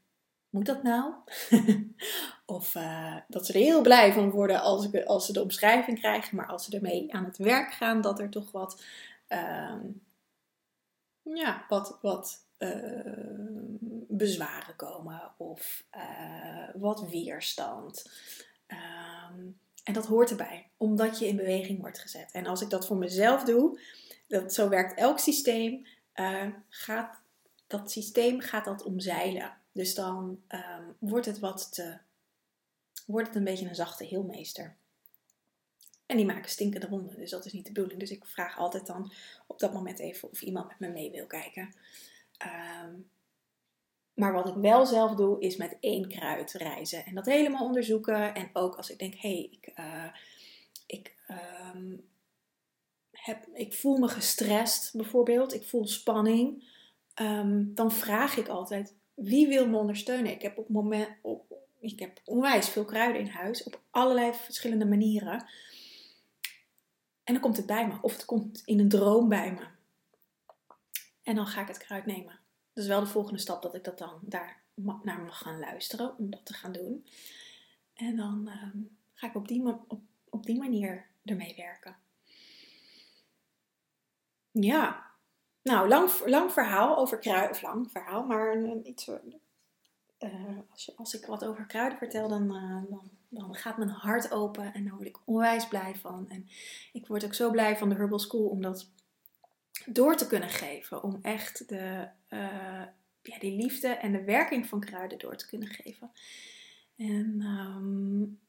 moet 0.51 0.67
dat 0.67 0.83
nou? 0.83 1.13
of 2.47 2.75
uh, 2.75 3.17
dat 3.29 3.47
ze 3.47 3.53
er 3.53 3.59
heel 3.59 3.83
blij 3.83 4.13
van 4.13 4.31
worden 4.31 4.61
als, 4.61 5.05
als 5.05 5.27
ze 5.27 5.33
de 5.33 5.43
omschrijving 5.43 5.99
krijgen, 5.99 6.37
maar 6.37 6.47
als 6.47 6.65
ze 6.65 6.77
ermee 6.77 7.15
aan 7.15 7.25
het 7.25 7.37
werk 7.37 7.73
gaan, 7.73 8.01
dat 8.01 8.19
er 8.19 8.31
toch 8.31 8.53
wat 8.53 8.83
ehm, 9.29 9.87
ja, 11.23 11.65
wat, 11.69 11.99
wat 12.03 12.47
bezwaren 14.09 14.77
komen 14.77 15.33
of 15.37 15.85
wat 16.75 17.09
weerstand. 17.09 18.11
Ehm, 18.67 19.47
en 19.85 19.93
dat 19.93 20.07
hoort 20.07 20.31
erbij, 20.31 20.71
omdat 20.77 21.19
je 21.19 21.27
in 21.27 21.37
beweging 21.37 21.81
wordt 21.81 21.99
gezet. 21.99 22.31
En 22.33 22.47
als 22.47 22.61
ik 22.61 22.71
dat 22.71 22.87
voor 22.87 22.97
mezelf 22.97 23.45
doe, 23.45 23.81
dat, 24.27 24.55
zo 24.55 24.69
werkt 24.69 24.99
elk 24.99 25.19
systeem, 25.19 25.87
gaat 26.69 27.21
dat 27.69 27.91
systeem 27.91 28.41
gaat 28.41 28.65
dat 28.65 28.83
omzeilen. 28.83 29.57
Dus 29.73 29.95
dan 29.95 30.43
ehm, 30.47 30.85
wordt 30.99 31.27
het 31.27 31.39
wat 31.39 31.73
te, 31.73 31.99
wordt 33.07 33.27
het 33.27 33.37
een 33.37 33.45
beetje 33.45 33.69
een 33.69 33.75
zachte 33.75 34.05
heelmeester. 34.05 34.77
En 36.09 36.17
die 36.17 36.27
maken 36.27 36.51
stinkende 36.51 36.89
wonden, 36.89 37.17
dus 37.17 37.31
dat 37.31 37.45
is 37.45 37.53
niet 37.53 37.67
de 37.67 37.73
bedoeling. 37.73 38.01
Dus 38.01 38.11
ik 38.11 38.25
vraag 38.25 38.59
altijd 38.59 38.87
dan 38.87 39.13
op 39.47 39.59
dat 39.59 39.73
moment 39.73 39.99
even 39.99 40.31
of 40.31 40.43
iemand 40.43 40.69
met 40.69 40.79
me 40.79 40.89
mee 40.89 41.11
wil 41.11 41.27
kijken. 41.27 41.75
Ehm, 42.39 42.95
maar 44.15 44.33
wat 44.33 44.49
ik 44.49 44.55
wel 44.55 44.87
zelf 44.87 45.15
doe, 45.15 45.41
is 45.41 45.57
met 45.57 45.77
één 45.81 46.09
kruid 46.09 46.53
reizen. 46.53 47.05
En 47.05 47.15
dat 47.15 47.27
helemaal 47.27 47.65
onderzoeken. 47.65 48.35
En 48.35 48.51
ook 48.53 48.77
als 48.77 48.91
ik 48.91 48.99
denk, 48.99 49.15
hé, 49.15 49.29
hey, 49.29 49.49
ik, 49.51 49.73
uh, 49.79 50.13
ik, 50.87 51.15
ehm, 51.27 51.97
heb, 53.11 53.47
ik 53.53 53.75
voel 53.75 53.97
me 53.97 54.09
gestrest 54.09 54.97
bijvoorbeeld. 54.97 55.55
Ik 55.55 55.65
voel 55.65 55.87
spanning. 55.87 56.65
Ehm, 57.15 57.65
dan 57.75 57.93
vraag 57.93 58.37
ik 58.37 58.49
altijd, 58.49 58.95
wie 59.15 59.49
wil 59.49 59.69
me 59.69 59.77
ondersteunen? 59.77 60.33
Ik 60.33 60.43
heb, 60.43 60.59
op 60.59 60.69
moment, 60.69 61.09
ik 61.81 61.99
heb 61.99 62.21
onwijs 62.25 62.69
veel 62.69 62.85
kruiden 62.85 63.21
in 63.21 63.29
huis, 63.29 63.63
op 63.63 63.81
allerlei 63.91 64.33
verschillende 64.35 64.87
manieren. 64.87 65.47
En 67.29 67.35
dan 67.35 67.43
komt 67.43 67.57
het 67.57 67.67
bij 67.67 67.87
me, 67.87 67.95
of 68.01 68.13
het 68.13 68.25
komt 68.25 68.63
in 68.65 68.79
een 68.79 68.89
droom 68.89 69.29
bij 69.29 69.53
me. 69.53 69.67
En 71.23 71.35
dan 71.35 71.47
ga 71.47 71.61
ik 71.61 71.69
het 71.69 71.79
kruid 71.79 72.07
nemen. 72.07 72.39
Dat 72.73 72.85
is 72.85 72.91
wel 72.91 73.01
de 73.01 73.07
volgende 73.07 73.39
stap 73.39 73.63
dat 73.63 73.75
ik 73.75 73.85
dat 73.85 73.99
dan 73.99 74.19
daar 74.23 74.63
naar 75.03 75.21
mag 75.21 75.39
gaan 75.39 75.59
luisteren 75.59 76.19
om 76.19 76.31
dat 76.31 76.47
te 76.47 76.55
gaan 76.55 76.73
doen. 76.73 77.07
En 77.95 78.17
dan 78.17 78.49
ehm, 78.49 78.79
ga 79.15 79.27
ik 79.27 79.35
op 79.35 79.49
die, 79.49 79.67
op, 79.67 80.01
op 80.29 80.47
die 80.47 80.59
manier 80.59 81.07
ermee 81.25 81.55
werken. 81.57 81.97
Ja, 84.51 85.11
nou, 85.63 85.89
lang, 85.89 86.11
lang 86.27 86.53
verhaal 86.53 86.97
over 86.97 87.19
kruiden, 87.19 87.51
of 87.51 87.63
lang 87.63 87.91
verhaal, 87.91 88.27
maar 88.27 88.77
iets, 88.83 89.09
uh, 89.09 90.59
als, 90.71 90.85
je, 90.85 90.93
als 90.97 91.15
ik 91.15 91.27
wat 91.27 91.45
over 91.45 91.67
kruiden 91.67 91.99
vertel, 91.99 92.29
dan, 92.29 92.43
uh, 92.43 92.91
dan, 92.91 93.11
dan, 93.29 93.55
gaat 93.55 93.77
mijn 93.79 93.89
hart 93.89 94.31
open 94.31 94.75
en 94.75 94.85
dan 94.85 94.95
word 94.95 95.09
ik 95.09 95.19
onwijs 95.25 95.69
blij 95.69 95.95
van. 95.95 96.29
En 96.29 96.49
ik 96.93 97.07
word 97.07 97.25
ook 97.25 97.35
zo 97.35 97.51
blij 97.51 97.77
van 97.77 97.89
de 97.89 97.95
Herbal 97.95 98.19
School 98.19 98.49
om 98.49 98.63
dat 98.63 98.91
door 99.87 100.17
te 100.17 100.27
kunnen 100.27 100.49
geven. 100.49 101.03
Om 101.03 101.19
echt 101.23 101.69
de, 101.69 102.09
uh, 102.29 102.85
ja, 103.23 103.39
die 103.39 103.57
liefde 103.57 103.89
en 103.89 104.13
de 104.13 104.25
werking 104.25 104.67
van 104.67 104.81
kruiden 104.81 105.19
door 105.19 105.37
te 105.37 105.47
kunnen 105.47 105.69
geven. 105.69 106.11
En 106.97 107.41
um, 107.43 108.41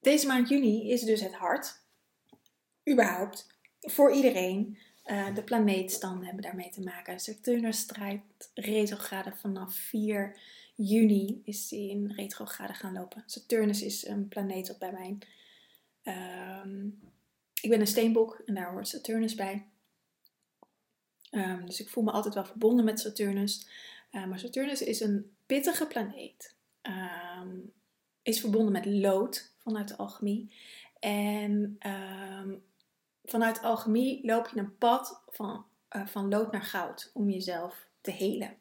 deze 0.00 0.26
maand 0.26 0.48
juni 0.48 0.90
is 0.90 1.00
dus 1.00 1.20
het 1.20 1.34
hart, 1.34 1.80
überhaupt, 2.90 3.46
voor 3.80 4.12
iedereen. 4.12 4.78
Uh, 5.04 5.34
de 5.34 5.42
planeetstanden 5.42 6.24
hebben 6.24 6.42
daarmee 6.42 6.70
te 6.70 6.82
maken. 6.82 7.20
Saturnus 7.20 7.78
strijdt 7.78 8.50
retrograde 8.54 9.32
vanaf 9.36 9.74
4 9.74 10.38
juni 10.74 11.40
is 11.44 11.68
die 11.68 11.90
in 11.90 12.12
retrograde 12.12 12.74
gaan 12.74 12.92
lopen. 12.92 13.22
Saturnus 13.26 13.82
is 13.82 14.06
een 14.06 14.28
planeet 14.28 14.70
op 14.70 14.78
bij 14.78 14.92
mij. 14.92 15.18
Uh, 16.02 16.82
ik 17.60 17.70
ben 17.70 17.80
een 17.80 17.86
steenbok 17.86 18.42
en 18.46 18.54
daar 18.54 18.72
hoort 18.72 18.88
Saturnus 18.88 19.34
bij. 19.34 19.66
Um, 21.30 21.66
dus 21.66 21.80
ik 21.80 21.88
voel 21.88 22.04
me 22.04 22.10
altijd 22.10 22.34
wel 22.34 22.44
verbonden 22.44 22.84
met 22.84 23.00
Saturnus. 23.00 23.68
Uh, 24.12 24.26
maar 24.26 24.38
Saturnus 24.38 24.82
is 24.82 25.00
een 25.00 25.36
pittige 25.46 25.86
planeet. 25.86 26.54
Um, 26.82 27.72
is 28.22 28.40
verbonden 28.40 28.72
met 28.72 28.86
lood 28.86 29.52
vanuit 29.58 29.88
de 29.88 29.96
alchemie. 29.96 30.54
En 30.98 31.78
vanuit 33.24 33.62
alchemie 33.62 34.26
loop 34.26 34.48
je 34.48 34.60
een 34.60 34.78
pad 34.78 35.22
van, 35.28 35.64
uh, 35.90 36.06
van 36.06 36.28
lood 36.28 36.52
naar 36.52 36.62
goud 36.62 37.10
om 37.14 37.30
jezelf 37.30 37.86
te 38.00 38.10
helen. 38.10 38.56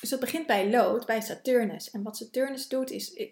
Dus 0.00 0.10
dat 0.10 0.20
begint 0.20 0.46
bij 0.46 0.70
lood, 0.70 1.06
bij 1.06 1.20
Saturnus. 1.20 1.90
En 1.90 2.02
wat 2.02 2.16
Saturnus 2.16 2.68
doet 2.68 2.90
is, 2.90 3.30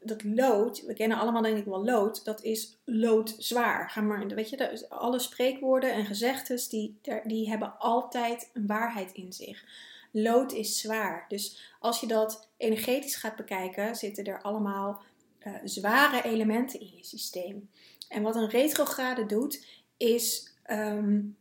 dat 0.00 0.24
lood, 0.24 0.84
we 0.84 0.94
kennen 0.94 1.18
allemaal 1.18 1.42
denk 1.42 1.56
ik 1.56 1.64
wel 1.64 1.84
lood, 1.84 2.24
dat 2.24 2.42
is 2.42 2.76
loodzwaar. 2.84 3.90
Ga 3.90 4.00
maar, 4.00 4.26
weet 4.26 4.50
je, 4.50 4.86
alle 4.88 5.18
spreekwoorden 5.18 5.92
en 5.92 6.06
gezegdes, 6.06 6.68
die, 6.68 6.98
die 7.24 7.48
hebben 7.48 7.78
altijd 7.78 8.50
een 8.52 8.66
waarheid 8.66 9.12
in 9.12 9.32
zich. 9.32 9.64
Lood 10.10 10.52
is 10.52 10.80
zwaar. 10.80 11.24
Dus 11.28 11.74
als 11.80 12.00
je 12.00 12.06
dat 12.06 12.48
energetisch 12.56 13.16
gaat 13.16 13.36
bekijken, 13.36 13.96
zitten 13.96 14.24
er 14.24 14.42
allemaal 14.42 15.02
uh, 15.46 15.54
zware 15.64 16.22
elementen 16.22 16.80
in 16.80 16.92
je 16.96 17.04
systeem. 17.04 17.70
En 18.08 18.22
wat 18.22 18.36
een 18.36 18.48
retrograde 18.48 19.26
doet, 19.26 19.66
is. 19.96 20.52
Um, 20.70 21.36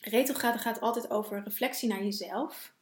retrograde 0.00 0.58
gaat 0.58 0.80
altijd 0.80 1.10
over 1.10 1.42
reflectie 1.42 1.88
naar 1.88 2.04
jezelf. 2.04 2.72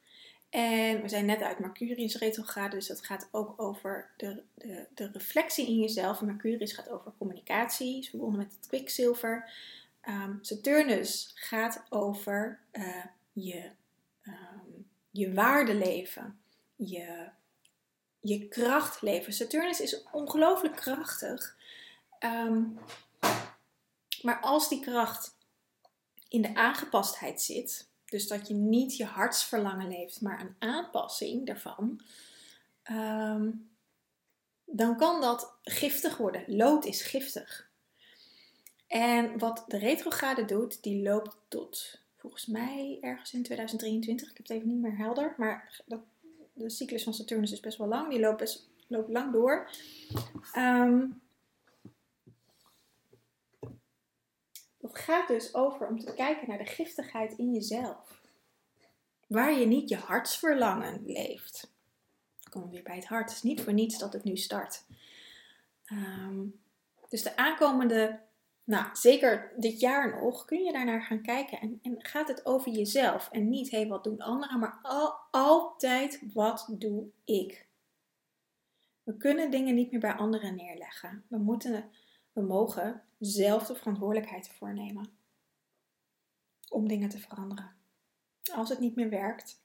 En 0.57 1.03
we 1.03 1.09
zijn 1.09 1.25
net 1.27 1.43
uit 1.43 1.59
Mercurius 1.59 2.17
retrograde, 2.17 2.77
dus 2.77 2.87
dat 2.87 3.05
gaat 3.05 3.29
ook 3.31 3.55
over 3.57 4.11
de, 4.17 4.43
de, 4.55 4.87
de 4.95 5.11
reflectie 5.13 5.67
in 5.67 5.79
jezelf. 5.79 6.21
Mercurius 6.21 6.73
gaat 6.73 6.89
over 6.89 7.13
communicatie, 7.19 7.99
is 7.99 8.09
verbonden 8.09 8.39
met 8.39 8.55
het 8.57 8.67
kwikzilver. 8.67 9.51
Um, 10.09 10.39
Saturnus 10.43 11.33
gaat 11.35 11.85
over 11.89 12.61
uh, 12.73 13.05
je, 13.33 13.71
um, 14.23 14.89
je 15.11 15.35
waarde 15.35 15.75
leven, 15.75 16.39
je, 16.77 17.29
je 18.21 18.49
kracht 18.49 19.03
leven. 19.03 19.33
Saturnus 19.33 19.81
is 19.81 20.03
ongelooflijk 20.13 20.77
krachtig. 20.77 21.57
Ehm, 22.19 22.63
maar 24.23 24.41
als 24.41 24.69
die 24.69 24.81
kracht 24.81 25.37
in 26.29 26.43
de 26.43 26.55
aangepastheid 26.55 27.43
zit, 27.43 27.89
dus 28.09 28.29
dat 28.29 28.49
je 28.49 28.55
niet 28.55 28.97
je 28.97 29.05
hartsverlangen 29.05 29.89
leeft, 29.89 30.21
maar 30.21 30.41
een 30.41 30.57
aanpassing 30.59 31.47
daarvan, 31.47 32.01
ehm, 32.83 33.51
dan 34.65 34.97
kan 34.97 35.21
dat 35.21 35.59
giftig 35.63 36.17
worden. 36.17 36.57
Lood 36.57 36.85
is 36.85 37.03
giftig. 37.03 37.71
En 38.87 39.39
wat 39.39 39.65
de 39.67 39.79
retrograde 39.79 40.45
doet, 40.45 40.83
die 40.83 41.03
loopt 41.03 41.37
tot 41.49 42.01
volgens 42.17 42.47
mij 42.47 42.99
ergens 43.01 43.33
in 43.33 43.43
2023. 43.43 44.31
Ik 44.31 44.37
heb 44.37 44.47
het 44.47 44.57
even 44.57 44.69
niet 44.69 44.81
meer 44.81 44.97
helder, 44.97 45.35
maar 45.37 45.81
dat, 45.87 46.01
de 46.53 46.71
cyclus 46.71 47.03
van 47.03 47.15
Saturnus 47.15 47.53
is 47.53 47.61
best 47.61 47.79
wel 47.79 47.89
lang. 47.89 48.11
Die 48.11 48.21
loopt, 48.21 48.69
loopt 48.87 49.09
lang 49.09 49.33
door. 49.33 49.71
Um, 50.57 51.21
Het 54.87 54.99
gaat 54.99 55.29
dus 55.29 55.55
over 55.55 55.89
om 55.89 55.99
te 55.99 56.15
kijken 56.15 56.49
naar 56.49 56.59
de 56.59 56.65
giftigheid 56.65 57.33
in 57.33 57.53
jezelf. 57.53 58.21
Waar 59.27 59.53
je 59.53 59.67
niet 59.67 59.89
je 59.89 59.97
hartsverlangen 59.97 61.03
leeft. 61.07 61.71
Komen 62.51 62.69
we 62.69 62.75
weer 62.75 62.85
bij 62.85 62.95
het 62.97 63.07
hart. 63.07 63.29
Het 63.29 63.37
is 63.37 63.43
niet 63.43 63.61
voor 63.61 63.73
niets 63.73 63.99
dat 63.99 64.13
het 64.13 64.25
nu 64.25 64.37
start. 64.37 64.85
Ehm, 65.85 66.45
dus 67.09 67.23
de 67.23 67.37
aankomende, 67.37 68.21
nou 68.65 68.87
zeker 68.93 69.53
dit 69.57 69.81
jaar 69.81 70.23
nog, 70.23 70.45
kun 70.45 70.65
je 70.65 70.73
daarnaar 70.73 71.03
gaan 71.03 71.23
kijken. 71.23 71.61
En, 71.61 71.79
en 71.83 71.97
gaat 71.99 72.29
het 72.29 72.47
over 72.47 72.73
jezelf. 72.73 73.29
En 73.33 73.49
niet, 73.49 73.71
hé, 73.71 73.79
hey, 73.79 73.89
wat 73.89 74.05
doen 74.05 74.21
anderen, 74.21 74.59
maar 74.59 74.79
al, 74.83 75.15
altijd, 75.31 76.23
wat 76.33 76.67
doe 76.71 77.07
ik? 77.25 77.67
We 79.03 79.17
kunnen 79.17 79.51
dingen 79.51 79.75
niet 79.75 79.91
meer 79.91 80.01
bij 80.01 80.15
anderen 80.15 80.55
neerleggen. 80.55 81.25
We 81.29 81.39
moeten 81.39 81.91
we 82.37 82.43
mogen 82.43 83.03
zelf 83.19 83.67
de 83.67 83.75
verantwoordelijkheid 83.75 84.49
ervoor 84.49 84.75
nemen 84.75 85.09
om 86.69 86.89
dingen 86.89 87.09
te 87.09 87.19
veranderen. 87.19 87.75
Als 88.55 88.69
het 88.69 88.79
niet 88.79 88.97
meer 88.97 89.11
werkt, 89.11 89.61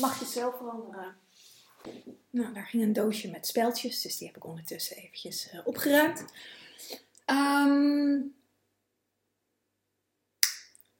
mag 0.00 0.18
je 0.18 0.24
zelf 0.24 0.56
veranderen. 0.56 1.16
Nou, 2.30 2.54
daar 2.54 2.66
ging 2.66 2.82
een 2.82 2.92
doosje 2.92 3.30
met 3.30 3.46
speltjes, 3.46 4.02
dus 4.02 4.16
die 4.16 4.26
heb 4.26 4.36
ik 4.36 4.44
ondertussen 4.44 4.96
eventjes 4.96 5.52
uh, 5.52 5.60
opgeruimd. 5.64 6.24
Um, 7.26 8.34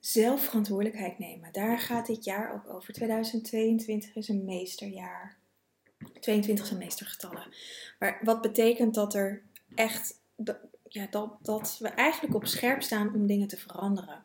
zelf 0.00 0.45
verantwoordelijkheid 0.45 1.19
nemen. 1.19 1.52
Daar 1.52 1.78
gaat 1.78 2.07
dit 2.07 2.25
jaar 2.25 2.55
ook 2.55 2.75
over. 2.75 2.93
2022 2.93 4.14
is 4.14 4.28
een 4.28 4.45
meesterjaar. 4.45 5.38
22 6.21 6.67
zijn 6.67 6.78
meestergetallen. 6.78 7.55
Maar 7.99 8.21
wat 8.23 8.40
betekent 8.40 8.95
dat 8.95 9.14
er 9.14 9.47
echt 9.75 10.20
dat, 10.37 10.58
ja, 10.88 11.06
dat, 11.10 11.37
dat 11.42 11.76
we 11.78 11.88
eigenlijk 11.88 12.34
op 12.34 12.46
scherp 12.46 12.82
staan 12.82 13.14
om 13.14 13.26
dingen 13.26 13.48
te 13.48 13.56
veranderen. 13.56 14.25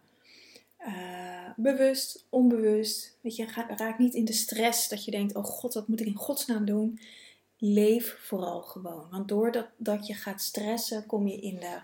Uh, 0.79 1.49
bewust, 1.55 2.25
onbewust. 2.29 3.17
Weet 3.21 3.35
je, 3.35 3.45
raak 3.77 3.97
niet 3.99 4.13
in 4.13 4.25
de 4.25 4.33
stress 4.33 4.89
dat 4.89 5.05
je 5.05 5.11
denkt: 5.11 5.35
oh 5.35 5.43
god, 5.43 5.73
wat 5.73 5.87
moet 5.87 5.99
ik 5.99 6.05
in 6.05 6.15
godsnaam 6.15 6.65
doen? 6.65 6.99
Leef 7.57 8.17
vooral 8.19 8.61
gewoon. 8.61 9.07
Want 9.09 9.27
doordat 9.27 9.67
dat 9.77 10.07
je 10.07 10.13
gaat 10.13 10.41
stressen, 10.41 11.05
kom 11.05 11.27
je 11.27 11.39
in 11.39 11.59
de, 11.59 11.79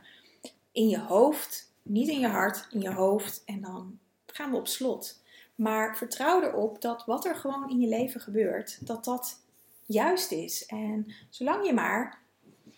in 0.71 0.89
je 0.89 0.99
hoofd, 0.99 1.71
niet 1.81 2.07
in 2.07 2.19
je 2.19 2.27
hart, 2.27 2.67
in 2.71 2.81
je 2.81 2.93
hoofd. 2.93 3.43
En 3.45 3.61
dan 3.61 3.99
gaan 4.25 4.51
we 4.51 4.57
op 4.57 4.67
slot. 4.67 5.21
Maar 5.55 5.97
vertrouw 5.97 6.41
erop 6.41 6.81
dat 6.81 7.05
wat 7.05 7.25
er 7.25 7.35
gewoon 7.35 7.69
in 7.69 7.79
je 7.79 7.87
leven 7.87 8.21
gebeurt, 8.21 8.87
dat 8.87 9.03
dat 9.03 9.41
juist 9.85 10.31
is. 10.31 10.65
En 10.65 11.13
zolang 11.29 11.65
je 11.65 11.73
maar 11.73 12.18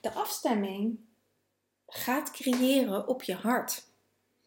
de 0.02 0.12
afstemming 0.12 1.00
gaat 1.88 2.32
creëren 2.32 3.08
op 3.08 3.24
je 3.24 3.36
hart. 3.36 3.90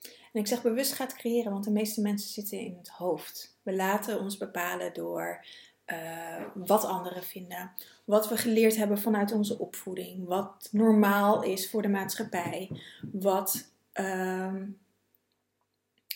En 0.03 0.41
ik 0.41 0.47
zeg 0.47 0.63
bewust 0.63 0.93
gaat 0.93 1.15
creëren, 1.15 1.53
want 1.53 1.65
de 1.65 1.71
meeste 1.71 2.01
mensen 2.01 2.29
zitten 2.31 2.59
in 2.59 2.77
het 2.77 2.89
hoofd. 2.89 3.59
We 3.63 3.75
laten 3.75 4.21
ons 4.21 4.37
bepalen 4.37 4.93
door 4.95 5.45
uh, 5.87 6.43
wat 6.55 6.85
anderen 6.85 7.23
vinden, 7.23 7.73
wat 8.05 8.29
we 8.29 8.37
geleerd 8.37 8.77
hebben 8.77 8.99
vanuit 8.99 9.33
onze 9.33 9.59
opvoeding, 9.59 10.27
wat 10.27 10.69
normaal 10.71 11.43
is 11.43 11.71
voor 11.71 11.83
de 11.83 11.89
maatschappij, 11.89 12.81
wat, 13.13 13.69
uh, 13.95 14.63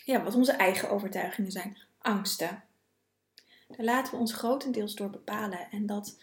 ja, 0.04 0.22
wat 0.22 0.34
onze 0.34 0.52
eigen 0.52 0.90
overtuigingen 0.90 1.52
zijn, 1.52 1.78
angsten. 1.98 2.62
Daar 3.68 3.84
laten 3.84 4.12
we 4.12 4.18
ons 4.18 4.32
grotendeels 4.32 4.94
door 4.94 5.10
bepalen 5.10 5.70
en 5.70 5.86
dat 5.86 6.18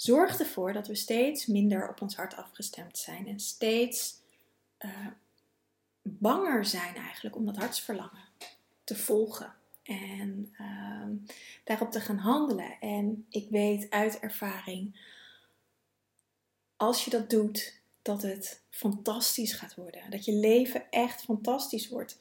zorgt 0.00 0.40
ervoor 0.40 0.72
dat 0.72 0.86
we 0.86 0.94
steeds 0.94 1.46
minder 1.46 1.88
op 1.88 2.00
ons 2.00 2.16
hart 2.16 2.36
afgestemd 2.36 2.98
zijn 2.98 3.26
en 3.26 3.40
steeds 3.40 4.14
uh, 4.80 5.06
banger 6.02 6.64
zijn 6.64 6.94
eigenlijk 6.94 7.36
om 7.36 7.46
dat 7.46 7.56
hartsverlangen 7.56 8.28
te 8.84 8.96
volgen 8.96 9.54
en 9.82 10.54
uh, 10.60 11.32
daarop 11.64 11.90
te 11.90 12.00
gaan 12.00 12.18
handelen. 12.18 12.80
En 12.80 13.26
ik 13.30 13.50
weet 13.50 13.90
uit 13.90 14.18
ervaring, 14.18 15.00
als 16.76 17.04
je 17.04 17.10
dat 17.10 17.30
doet, 17.30 17.80
dat 18.02 18.22
het 18.22 18.62
fantastisch 18.70 19.52
gaat 19.52 19.74
worden. 19.74 20.10
Dat 20.10 20.24
je 20.24 20.32
leven 20.32 20.90
echt 20.90 21.22
fantastisch 21.22 21.88
wordt. 21.88 22.18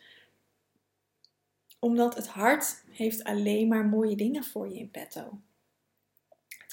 Omdat 1.80 2.16
het 2.16 2.28
hart 2.28 2.84
heeft 2.90 3.24
alleen 3.24 3.68
maar 3.68 3.86
mooie 3.86 4.16
dingen 4.16 4.44
voor 4.44 4.70
je 4.70 4.80
in 4.80 4.92
petto. 4.92 5.40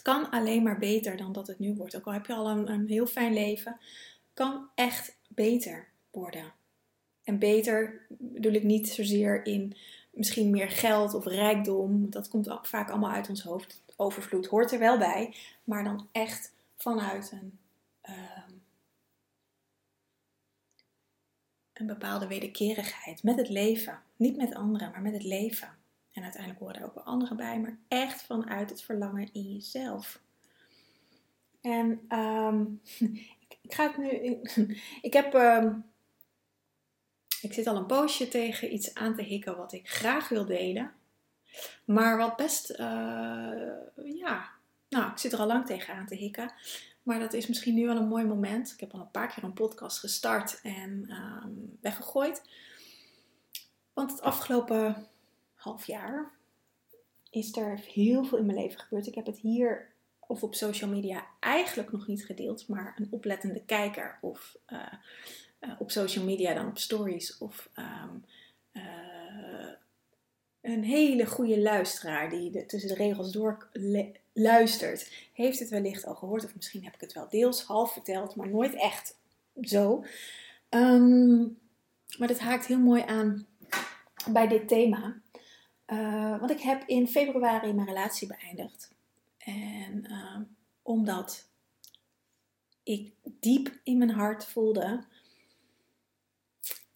Kan 0.05 0.31
alleen 0.31 0.63
maar 0.63 0.79
beter 0.79 1.17
dan 1.17 1.33
dat 1.33 1.47
het 1.47 1.59
nu 1.59 1.75
wordt. 1.75 1.97
Ook 1.97 2.07
al 2.07 2.13
heb 2.13 2.27
je 2.27 2.35
al 2.35 2.49
een, 2.49 2.71
een 2.71 2.89
heel 2.89 3.07
fijn 3.07 3.33
leven, 3.33 3.81
kan 4.35 4.69
echt 4.75 5.17
beter 5.29 5.89
worden. 6.11 6.53
En 7.23 7.39
beter 7.39 8.07
bedoel 8.09 8.53
ik 8.53 8.63
niet 8.63 8.89
zozeer 8.89 9.47
in 9.47 9.77
misschien 10.11 10.51
meer 10.51 10.71
geld 10.71 11.15
of 11.15 11.27
rijkdom. 11.27 12.11
Dat 12.11 12.29
komt 12.29 12.59
vaak 12.63 12.91
allemaal 12.91 13.11
uit 13.11 13.29
ons 13.29 13.43
hoofd. 13.43 13.83
Overvloed 13.97 14.47
hoort 14.47 14.73
er 14.73 14.79
wel 14.79 14.99
bij, 14.99 15.35
maar 15.65 15.85
dan 15.85 16.09
echt 16.13 16.53
vanuit 16.77 17.33
een, 17.33 17.59
een 21.73 21.87
bepaalde 21.87 22.27
wederkerigheid 22.27 23.23
met 23.23 23.37
het 23.37 23.49
leven. 23.49 24.03
Niet 24.17 24.37
met 24.37 24.55
anderen, 24.55 24.91
maar 24.91 25.03
met 25.03 25.13
het 25.13 25.25
leven. 25.25 25.84
En 26.15 26.23
uiteindelijk 26.23 26.61
horen 26.61 26.77
er 26.77 26.85
ook 26.85 26.95
wel 26.95 27.05
anderen 27.05 27.37
bij, 27.37 27.61
maar 27.61 27.79
echt 27.89 28.23
vanuit 28.23 28.71
het 28.71 28.83
verlangen 28.83 29.33
in 29.33 29.53
jezelf. 29.53 30.21
En 31.61 32.01
um, 32.19 32.81
ik, 33.63 33.75
ga 33.75 33.87
het 33.87 33.97
nu. 33.97 34.41
Ik 35.03 35.13
heb. 35.21 35.35
Um, 35.35 35.93
ik 37.41 37.53
zit 37.53 37.67
al 37.67 37.77
een 37.77 37.87
poosje 37.87 38.29
tegen 38.29 38.75
iets 38.75 38.95
aan 38.95 39.15
te 39.15 39.23
hikken 39.23 39.57
wat 39.57 39.73
ik 39.73 39.89
graag 39.89 40.29
wil 40.29 40.45
delen. 40.45 40.93
Maar 41.85 42.17
wat 42.17 42.37
best, 42.37 42.71
uh, 42.71 42.77
ja, 44.05 44.51
nou, 44.89 45.11
ik 45.11 45.19
zit 45.19 45.33
er 45.33 45.39
al 45.39 45.47
lang 45.47 45.67
tegen 45.67 45.95
aan 45.95 46.07
te 46.07 46.15
hikken. 46.15 46.53
Maar 47.03 47.19
dat 47.19 47.33
is 47.33 47.47
misschien 47.47 47.75
nu 47.75 47.87
wel 47.87 47.97
een 47.97 48.09
mooi 48.09 48.25
moment. 48.25 48.73
Ik 48.73 48.81
heb 48.81 48.93
al 48.93 49.01
een 49.01 49.11
paar 49.11 49.35
keer 49.35 49.45
een 49.45 49.53
podcast 49.53 49.99
gestart 49.99 50.61
en 50.63 51.11
um, 51.11 51.79
weggegooid. 51.81 52.43
Want 53.93 54.11
het 54.11 54.21
afgelopen 54.21 55.09
half 55.65 55.87
jaar 55.87 56.33
is 57.31 57.57
er 57.57 57.81
heel 57.93 58.25
veel 58.25 58.39
in 58.39 58.47
mijn 58.47 58.59
leven 58.59 58.81
gebeurd. 58.81 59.07
Ik 59.07 59.15
heb 59.15 59.27
het 59.27 59.39
hier 59.39 59.93
of 60.27 60.43
op 60.43 60.55
social 60.55 60.91
media 60.91 61.27
eigenlijk 61.41 61.93
nog 61.93 62.07
niet 62.07 62.25
gedeeld, 62.25 62.69
maar 62.69 62.95
een 62.97 63.09
oplettende 63.11 63.63
kijker 63.65 64.19
of 64.21 64.57
uh, 64.69 64.93
uh, 65.61 65.71
op 65.79 65.91
social 65.91 66.25
media 66.25 66.55
dan 66.55 66.67
op 66.67 66.79
stories 66.79 67.39
of 67.39 67.71
um, 67.77 68.25
uh, 68.73 69.73
een 70.61 70.85
hele 70.85 71.27
goede 71.27 71.61
luisteraar 71.61 72.31
die 72.31 72.67
tussen 72.67 72.89
de 72.89 72.95
regels 72.95 73.33
door 73.33 73.69
luistert, 74.33 75.29
heeft 75.33 75.59
het 75.59 75.69
wellicht 75.69 76.07
al 76.07 76.15
gehoord 76.15 76.45
of 76.45 76.55
misschien 76.55 76.85
heb 76.85 76.95
ik 76.95 77.01
het 77.01 77.13
wel 77.13 77.29
deels 77.29 77.63
half 77.63 77.93
verteld, 77.93 78.37
maar 78.37 78.49
nooit 78.49 78.75
echt 78.75 79.17
zo. 79.63 80.05
Um, 80.71 81.59
maar 82.19 82.29
dat 82.29 82.39
haakt 82.39 82.67
heel 82.67 82.79
mooi 82.79 83.03
aan 83.03 83.47
bij 84.31 84.49
dit 84.49 84.69
thema. 84.69 85.23
Uh, 85.87 86.39
want 86.39 86.51
ik 86.51 86.61
heb 86.61 86.83
in 86.87 87.09
februari 87.09 87.73
mijn 87.73 87.87
relatie 87.87 88.29
beëindigd. 88.29 88.95
En 89.39 90.05
uh, 90.11 90.41
omdat 90.83 91.49
ik 92.83 93.15
diep 93.23 93.79
in 93.83 93.99
mijn 93.99 94.11
hart 94.11 94.47
voelde 94.47 95.05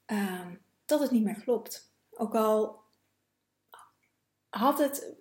uh, 0.07 0.47
dat 0.85 1.01
het 1.01 1.11
niet 1.11 1.25
meer 1.25 1.41
klopt. 1.41 1.93
Ook 2.11 2.35
al 2.35 2.83
had 4.49 4.79
het 4.79 5.17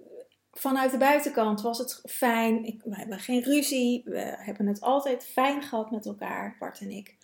vanuit 0.52 0.92
de 0.92 0.98
buitenkant, 0.98 1.62
was 1.62 1.78
het 1.78 2.02
fijn. 2.10 2.66
Ik, 2.66 2.82
we 2.84 2.96
hebben 2.96 3.20
geen 3.20 3.44
ruzie. 3.44 4.02
We 4.06 4.36
hebben 4.40 4.68
het 4.68 4.82
altijd 4.82 5.26
fijn 5.26 5.62
gehad 5.62 5.92
met 5.92 6.06
elkaar, 6.06 6.56
Bart 6.60 6.80
en 6.80 6.92
ik. 6.92 7.18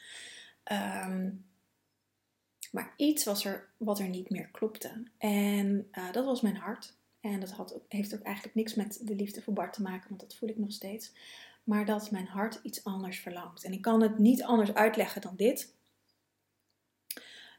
Um, 0.72 1.46
maar 2.74 2.94
iets 2.98 3.24
was 3.24 3.46
er 3.46 3.70
wat 3.78 4.00
er 4.00 4.08
niet 4.08 4.30
meer 4.30 4.48
klopte. 4.52 5.04
En 5.18 5.88
uh, 5.92 6.12
dat 6.12 6.26
was 6.26 6.42
mijn 6.42 6.56
hart. 6.56 6.94
En 7.20 7.40
dat 7.40 7.52
had, 7.52 7.80
heeft 7.88 8.16
ook 8.16 8.22
eigenlijk 8.22 8.56
niks 8.56 8.74
met 8.74 9.00
de 9.02 9.16
liefde 9.16 9.42
voor 9.42 9.54
Bart 9.54 9.74
te 9.74 9.82
maken, 9.82 10.10
want 10.10 10.22
dat 10.22 10.36
voel 10.36 10.50
ik 10.50 10.58
nog 10.58 10.72
steeds. 10.72 11.14
Maar 11.64 11.86
dat 11.86 12.12
mijn 12.12 12.28
hart 12.28 12.60
iets 12.64 12.84
anders 12.84 13.20
verlangt. 13.20 13.64
En 13.64 13.74
ik 13.74 13.82
kan 13.82 14.02
het 14.02 14.18
niet 14.18 14.44
anders 14.44 14.74
uitleggen 14.74 15.22
dan 15.22 15.36
dit. 15.36 15.74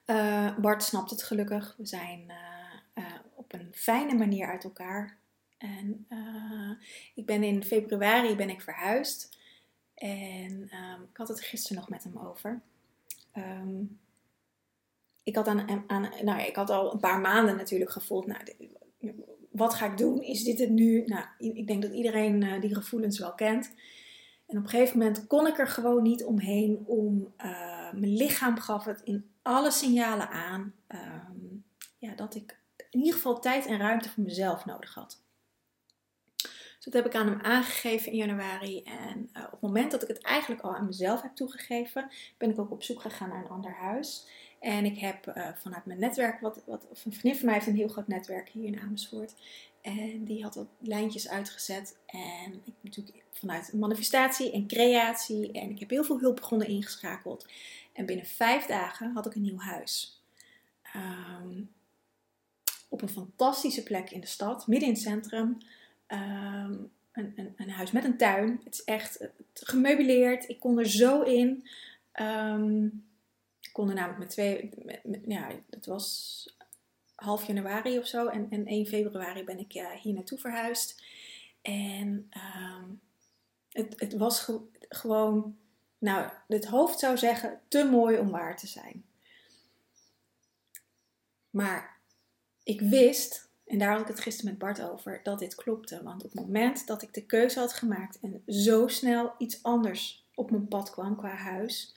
Uh, 0.06 0.58
Bart 0.58 0.82
snapt 0.82 1.10
het 1.10 1.22
gelukkig. 1.22 1.74
We 1.78 1.86
zijn 1.86 2.32
uh, 2.94 3.04
op 3.34 3.52
een 3.52 3.68
fijne 3.74 4.14
manier 4.14 4.46
uit 4.46 4.64
elkaar. 4.64 5.18
En 5.58 6.06
ik 7.14 7.26
ben 7.26 7.42
in 7.42 7.64
februari 7.64 8.36
ben 8.36 8.50
ik 8.50 8.60
verhuisd. 8.60 9.38
En 9.94 10.52
um, 10.52 11.02
ik 11.10 11.16
had 11.16 11.28
het 11.28 11.40
gisteren 11.40 11.76
nog 11.76 11.88
met 11.88 12.04
hem 12.04 12.18
over. 12.18 12.60
Um, 13.36 13.98
ik 15.24 15.36
had, 15.36 15.46
aan, 15.46 15.84
nou, 16.22 16.40
ik 16.40 16.56
had 16.56 16.70
al 16.70 16.92
een 16.92 17.00
paar 17.00 17.20
maanden 17.20 17.56
natuurlijk 17.56 17.90
gevoeld. 17.90 18.26
Nou, 18.26 18.40
wat 19.50 19.74
ga 19.74 19.86
ik 19.86 19.98
doen? 19.98 20.22
Is 20.22 20.44
dit 20.44 20.58
het 20.58 20.70
nu? 20.70 21.04
Nou, 21.06 21.24
ik 21.38 21.66
denk 21.66 21.82
dat 21.82 21.92
iedereen 21.92 22.60
die 22.60 22.74
gevoelens 22.74 23.18
wel 23.18 23.34
kent. 23.34 23.74
En 24.46 24.58
op 24.58 24.64
een 24.64 24.70
gegeven 24.70 24.98
moment 24.98 25.26
kon 25.26 25.46
ik 25.46 25.58
er 25.58 25.68
gewoon 25.68 26.02
niet 26.02 26.24
omheen 26.24 26.82
om 26.86 27.34
mijn 27.92 28.16
lichaam 28.16 28.58
gaf 28.58 28.84
het 28.84 29.00
in 29.04 29.30
alle 29.42 29.70
signalen 29.70 30.28
aan 30.28 30.74
um, 30.88 31.64
ja, 31.98 32.14
dat 32.14 32.34
ik 32.34 32.58
in 32.90 32.98
ieder 32.98 33.14
geval 33.14 33.40
tijd 33.40 33.66
en 33.66 33.78
ruimte 33.78 34.08
voor 34.08 34.22
mezelf 34.22 34.64
nodig 34.64 34.94
had. 34.94 35.22
Dus 36.84 36.92
dat 36.92 36.92
heb 36.92 37.06
ik 37.06 37.20
aan 37.20 37.26
hem 37.26 37.40
aangegeven 37.40 38.12
in 38.12 38.18
januari. 38.18 38.82
En 38.82 39.30
uh, 39.32 39.42
op 39.44 39.50
het 39.50 39.60
moment 39.60 39.90
dat 39.90 40.02
ik 40.02 40.08
het 40.08 40.22
eigenlijk 40.22 40.62
al 40.62 40.74
aan 40.74 40.86
mezelf 40.86 41.22
heb 41.22 41.34
toegegeven, 41.34 42.10
ben 42.38 42.50
ik 42.50 42.58
ook 42.58 42.70
op 42.70 42.82
zoek 42.82 43.00
gegaan 43.00 43.28
naar 43.28 43.44
een 43.44 43.50
ander 43.50 43.74
huis. 43.74 44.28
En 44.64 44.84
ik 44.84 44.98
heb 44.98 45.26
uh, 45.36 45.48
vanuit 45.54 45.86
mijn 45.86 45.98
netwerk, 45.98 46.40
wat, 46.40 46.62
wat, 46.66 46.86
of 46.90 47.04
een 47.04 47.12
vriendin 47.12 47.36
van 47.36 47.44
mij 47.44 47.54
heeft 47.54 47.66
een 47.66 47.76
heel 47.76 47.88
groot 47.88 48.08
netwerk 48.08 48.48
hier 48.48 48.64
in 48.64 48.80
Amersfoort. 48.80 49.34
En 49.80 50.24
die 50.24 50.42
had 50.42 50.54
wat 50.54 50.66
lijntjes 50.78 51.28
uitgezet. 51.28 51.96
En 52.06 52.62
ik 52.64 52.74
natuurlijk 52.80 53.24
vanuit 53.32 53.72
manifestatie 53.72 54.52
en 54.52 54.66
creatie. 54.66 55.52
En 55.52 55.70
ik 55.70 55.78
heb 55.78 55.90
heel 55.90 56.04
veel 56.04 56.18
hulpbronnen 56.18 56.68
ingeschakeld. 56.68 57.46
En 57.92 58.06
binnen 58.06 58.26
vijf 58.26 58.66
dagen 58.66 59.12
had 59.12 59.26
ik 59.26 59.34
een 59.34 59.42
nieuw 59.42 59.58
huis. 59.58 60.22
Um, 60.96 61.70
op 62.88 63.02
een 63.02 63.08
fantastische 63.08 63.82
plek 63.82 64.10
in 64.10 64.20
de 64.20 64.26
stad, 64.26 64.66
midden 64.66 64.88
in 64.88 64.94
het 64.94 65.02
centrum. 65.02 65.58
Um, 66.08 66.90
een, 67.12 67.32
een, 67.36 67.54
een, 67.56 67.70
huis 67.70 67.90
met 67.90 68.04
een 68.04 68.16
tuin. 68.16 68.60
Het 68.64 68.74
is 68.74 68.84
echt 68.84 69.28
gemeubileerd. 69.54 70.48
Ik 70.48 70.60
kon 70.60 70.78
er 70.78 70.88
zo 70.88 71.22
in. 71.22 71.68
Um, 72.20 73.04
ik 73.74 73.80
kon 73.80 73.88
er 73.88 73.94
namelijk 73.94 74.18
met 74.18 74.30
twee. 74.30 74.70
Met, 75.02 75.20
ja, 75.26 75.50
dat 75.66 75.86
was 75.86 76.48
half 77.14 77.46
januari 77.46 77.98
of 77.98 78.06
zo. 78.06 78.26
En, 78.26 78.46
en 78.50 78.66
1 78.66 78.86
februari 78.86 79.44
ben 79.44 79.58
ik 79.58 79.72
ja, 79.72 79.96
hier 80.02 80.14
naartoe 80.14 80.38
verhuisd. 80.38 81.02
En 81.62 82.28
het, 83.72 83.94
het 84.00 84.16
was 84.16 84.40
ge, 84.40 84.60
gewoon 84.88 85.56
nou, 85.98 86.30
het 86.48 86.64
hoofd 86.64 86.98
zou 86.98 87.18
zeggen 87.18 87.60
te 87.68 87.84
mooi 87.84 88.18
om 88.18 88.30
waar 88.30 88.56
te 88.56 88.66
zijn. 88.66 89.04
Maar 91.50 92.00
ik 92.62 92.80
wist, 92.80 93.48
en 93.66 93.78
daar 93.78 93.90
had 93.90 94.00
ik 94.00 94.06
het 94.06 94.20
gisteren 94.20 94.50
met 94.50 94.58
Bart 94.58 94.82
over, 94.82 95.20
dat 95.22 95.38
dit 95.38 95.54
klopte. 95.54 96.02
Want 96.02 96.24
op 96.24 96.30
het 96.30 96.40
moment 96.40 96.86
dat 96.86 97.02
ik 97.02 97.14
de 97.14 97.26
keuze 97.26 97.58
had 97.58 97.72
gemaakt 97.72 98.18
en 98.20 98.42
zo 98.46 98.88
snel 98.88 99.34
iets 99.38 99.62
anders 99.62 100.26
op 100.34 100.50
mijn 100.50 100.68
pad 100.68 100.90
kwam 100.90 101.16
qua 101.16 101.34
huis, 101.34 101.94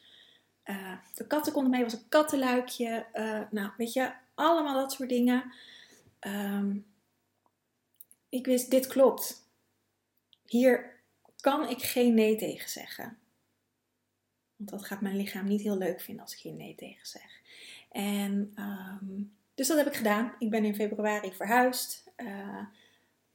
de 1.14 1.28
katten 1.28 1.54
konden 1.54 1.72
mee, 1.72 1.84
was 1.84 1.94
een 1.94 2.10
kattenluikje. 2.10 3.06
nou, 3.52 3.72
weet 3.78 3.94
je, 3.94 4.12
allemaal 4.36 4.74
dat 4.74 4.92
soort 4.92 5.10
dingen. 5.10 5.54
Um, 6.20 6.86
ik 8.30 8.46
wist, 8.46 8.72
dit 8.72 8.88
klopt. 8.88 9.46
Hier 10.46 11.00
kan 11.40 11.70
ik 11.70 11.82
geen 11.82 12.14
nee 12.14 12.36
tegen 12.36 12.70
zeggen. 12.70 13.18
Want 14.56 14.70
dat 14.70 14.86
gaat 14.86 15.02
mijn 15.02 15.16
lichaam 15.16 15.48
niet 15.48 15.62
heel 15.62 15.78
leuk 15.78 16.02
vinden 16.02 16.24
als 16.24 16.34
ik 16.34 16.40
hier 16.40 16.54
nee 16.54 16.76
tegen 16.76 17.06
zeg. 17.06 17.42
En 17.92 18.54
um, 18.60 19.36
dus 19.56 19.68
dat 19.68 19.78
heb 19.78 19.88
ik 19.88 19.96
gedaan. 19.96 20.34
Ik 20.40 20.50
ben 20.50 20.66
in 20.66 20.76
februari 20.76 21.34
verhuisd. 21.34 22.04
Uh, 22.18 22.60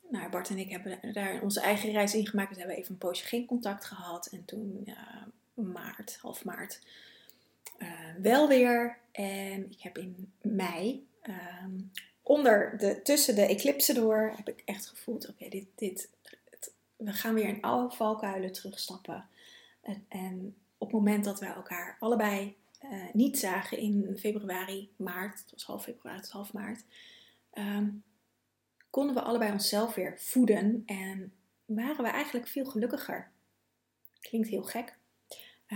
nou, 0.09 0.31
Bart 0.31 0.49
en 0.49 0.59
ik 0.59 0.71
hebben 0.71 1.13
daar 1.13 1.43
onze 1.43 1.61
eigen 1.61 1.93
reis 1.93 2.15
in 2.15 2.27
gemaakt. 2.27 2.49
Dus 2.49 2.59
hebben 2.59 2.77
even 2.77 2.93
een 2.93 2.99
poosje 2.99 3.27
geen 3.27 3.47
contact 3.47 3.85
gehad. 3.85 4.27
En 4.27 4.45
toen 4.45 4.95
maart, 5.55 6.19
half 6.21 6.45
maart, 6.45 6.81
wel 8.23 8.49
weer. 8.49 8.99
En 9.13 9.71
ik 9.71 9.81
heb 9.81 9.99
in 9.99 10.33
mei 10.41 11.07
um, 11.23 11.91
onder 12.23 12.79
de, 12.79 13.03
tussen 13.03 13.35
de 13.35 13.47
eclipsen 13.47 13.95
door 13.95 14.33
heb 14.37 14.49
ik 14.49 14.63
echt 14.65 14.87
gevoeld: 14.87 15.29
oké, 15.29 15.49
dit, 15.49 15.67
dit, 15.75 16.11
we 16.97 17.13
gaan 17.13 17.35
weer 17.35 17.49
in 17.49 17.61
oude 17.61 17.95
valkuilen 17.95 18.53
terugstappen. 18.53 19.29
En, 19.81 20.05
en, 20.09 20.57
op 20.79 20.89
het 20.89 20.97
moment 20.97 21.25
dat 21.25 21.41
we 21.41 21.47
elkaar 21.47 21.97
allebei 22.01 22.57
uh, 22.85 23.05
niet 23.13 23.39
zagen 23.39 23.79
in 23.79 24.17
februari, 24.19 24.93
maart, 24.97 25.41
het 25.41 25.51
was 25.51 25.65
half 25.65 25.83
februari, 25.83 26.27
half 26.29 26.53
maart, 26.53 26.85
um, 27.55 28.03
konden 28.91 29.15
we 29.15 29.23
allebei 29.23 29.53
onszelf 29.53 29.95
weer 29.95 30.19
voeden 30.19 30.83
en 30.87 31.33
waren 31.65 32.05
we 32.05 32.11
eigenlijk 32.11 32.49
veel 32.49 32.65
gelukkiger. 32.65 33.31
Klinkt 34.21 34.49
heel 34.49 34.63
gek, 34.63 34.99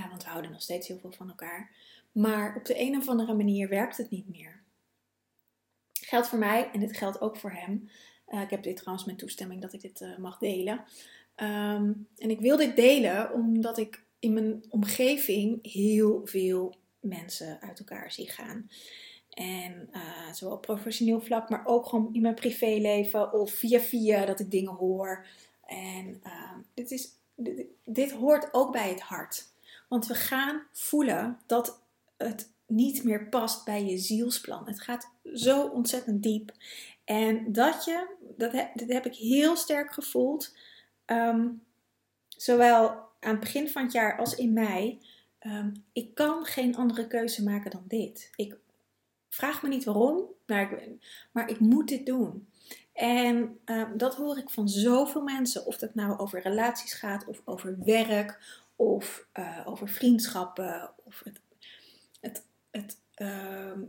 want 0.08 0.22
we 0.22 0.28
houden 0.28 0.50
nog 0.50 0.62
steeds 0.62 0.88
heel 0.88 0.98
veel 0.98 1.12
van 1.12 1.28
elkaar. 1.28 1.70
Maar 2.12 2.56
op 2.56 2.64
de 2.64 2.80
een 2.80 2.96
of 2.96 3.08
andere 3.08 3.34
manier 3.34 3.68
werkt 3.68 3.96
het 3.96 4.10
niet 4.10 4.28
meer. 4.28 4.62
Geldt 5.92 6.28
voor 6.28 6.38
mij 6.38 6.70
en 6.72 6.80
dit 6.80 6.96
geldt 6.96 7.20
ook 7.20 7.36
voor 7.36 7.52
hem. 7.52 7.90
Uh, 8.28 8.40
ik 8.40 8.50
heb 8.50 8.62
dit 8.62 8.76
trouwens 8.76 9.06
met 9.06 9.18
toestemming 9.18 9.60
dat 9.60 9.72
ik 9.72 9.80
dit 9.80 10.00
uh, 10.00 10.16
mag 10.16 10.38
delen. 10.38 10.84
Um, 11.36 12.08
en 12.16 12.30
ik 12.30 12.40
wil 12.40 12.56
dit 12.56 12.76
delen 12.76 13.32
omdat 13.32 13.78
ik 13.78 14.04
in 14.18 14.32
mijn 14.32 14.64
omgeving 14.68 15.72
heel 15.72 16.20
veel 16.24 16.74
mensen 17.00 17.60
uit 17.60 17.78
elkaar 17.78 18.12
zie 18.12 18.30
gaan. 18.30 18.70
En 19.30 19.88
uh, 19.92 20.32
zowel 20.32 20.54
op 20.54 20.62
professioneel 20.62 21.20
vlak, 21.20 21.48
maar 21.48 21.66
ook 21.66 21.86
gewoon 21.86 22.08
in 22.12 22.20
mijn 22.20 22.34
privéleven 22.34 23.32
of 23.32 23.50
via 23.50 23.80
via 23.80 24.24
dat 24.24 24.40
ik 24.40 24.50
dingen 24.50 24.72
hoor. 24.72 25.26
En 25.66 26.20
uh, 26.24 26.52
dit, 26.74 26.90
is, 26.90 27.08
dit 27.84 28.12
hoort 28.12 28.54
ook 28.54 28.72
bij 28.72 28.88
het 28.88 29.00
hart. 29.00 29.54
Want 29.88 30.06
we 30.06 30.14
gaan 30.14 30.62
voelen 30.72 31.38
dat 31.46 31.82
het 32.16 32.54
niet 32.66 33.04
meer 33.04 33.28
past 33.28 33.64
bij 33.64 33.84
je 33.84 33.98
zielsplan. 33.98 34.66
Het 34.66 34.80
gaat 34.80 35.10
zo 35.34 35.66
ontzettend 35.66 36.22
diep. 36.22 36.52
En 37.04 37.52
dat 37.52 37.84
je, 37.84 38.06
dat, 38.36 38.52
dat 38.52 38.88
heb 38.88 39.06
ik 39.06 39.14
heel 39.14 39.56
sterk 39.56 39.92
gevoeld, 39.92 40.56
um, 41.06 41.62
zowel 42.28 42.88
aan 43.20 43.30
het 43.30 43.40
begin 43.40 43.68
van 43.68 43.82
het 43.82 43.92
jaar 43.92 44.18
als 44.18 44.34
in 44.34 44.52
mei. 44.52 45.00
Um, 45.40 45.84
ik 45.92 46.14
kan 46.14 46.44
geen 46.44 46.76
andere 46.76 47.06
keuze 47.06 47.44
maken 47.44 47.70
dan 47.70 47.84
dit. 47.88 48.30
Ik 48.36 48.56
vraag 49.28 49.62
me 49.62 49.68
niet 49.68 49.84
waarom, 49.84 50.24
maar 50.46 50.72
ik, 50.72 50.88
maar 51.32 51.48
ik 51.48 51.60
moet 51.60 51.88
dit 51.88 52.06
doen. 52.06 52.48
En 52.92 53.58
um, 53.64 53.98
dat 53.98 54.14
hoor 54.14 54.38
ik 54.38 54.50
van 54.50 54.68
zoveel 54.68 55.22
mensen, 55.22 55.66
of 55.66 55.76
dat 55.76 55.94
nou 55.94 56.18
over 56.18 56.40
relaties 56.40 56.92
gaat, 56.92 57.26
of 57.26 57.42
over 57.44 57.76
werk, 57.84 58.38
of 58.76 59.28
uh, 59.34 59.62
over 59.64 59.88
vriendschappen, 59.88 60.92
of 61.04 61.22
het, 61.24 61.40
het 62.20 62.44
het, 62.76 62.98
uh, 63.16 63.82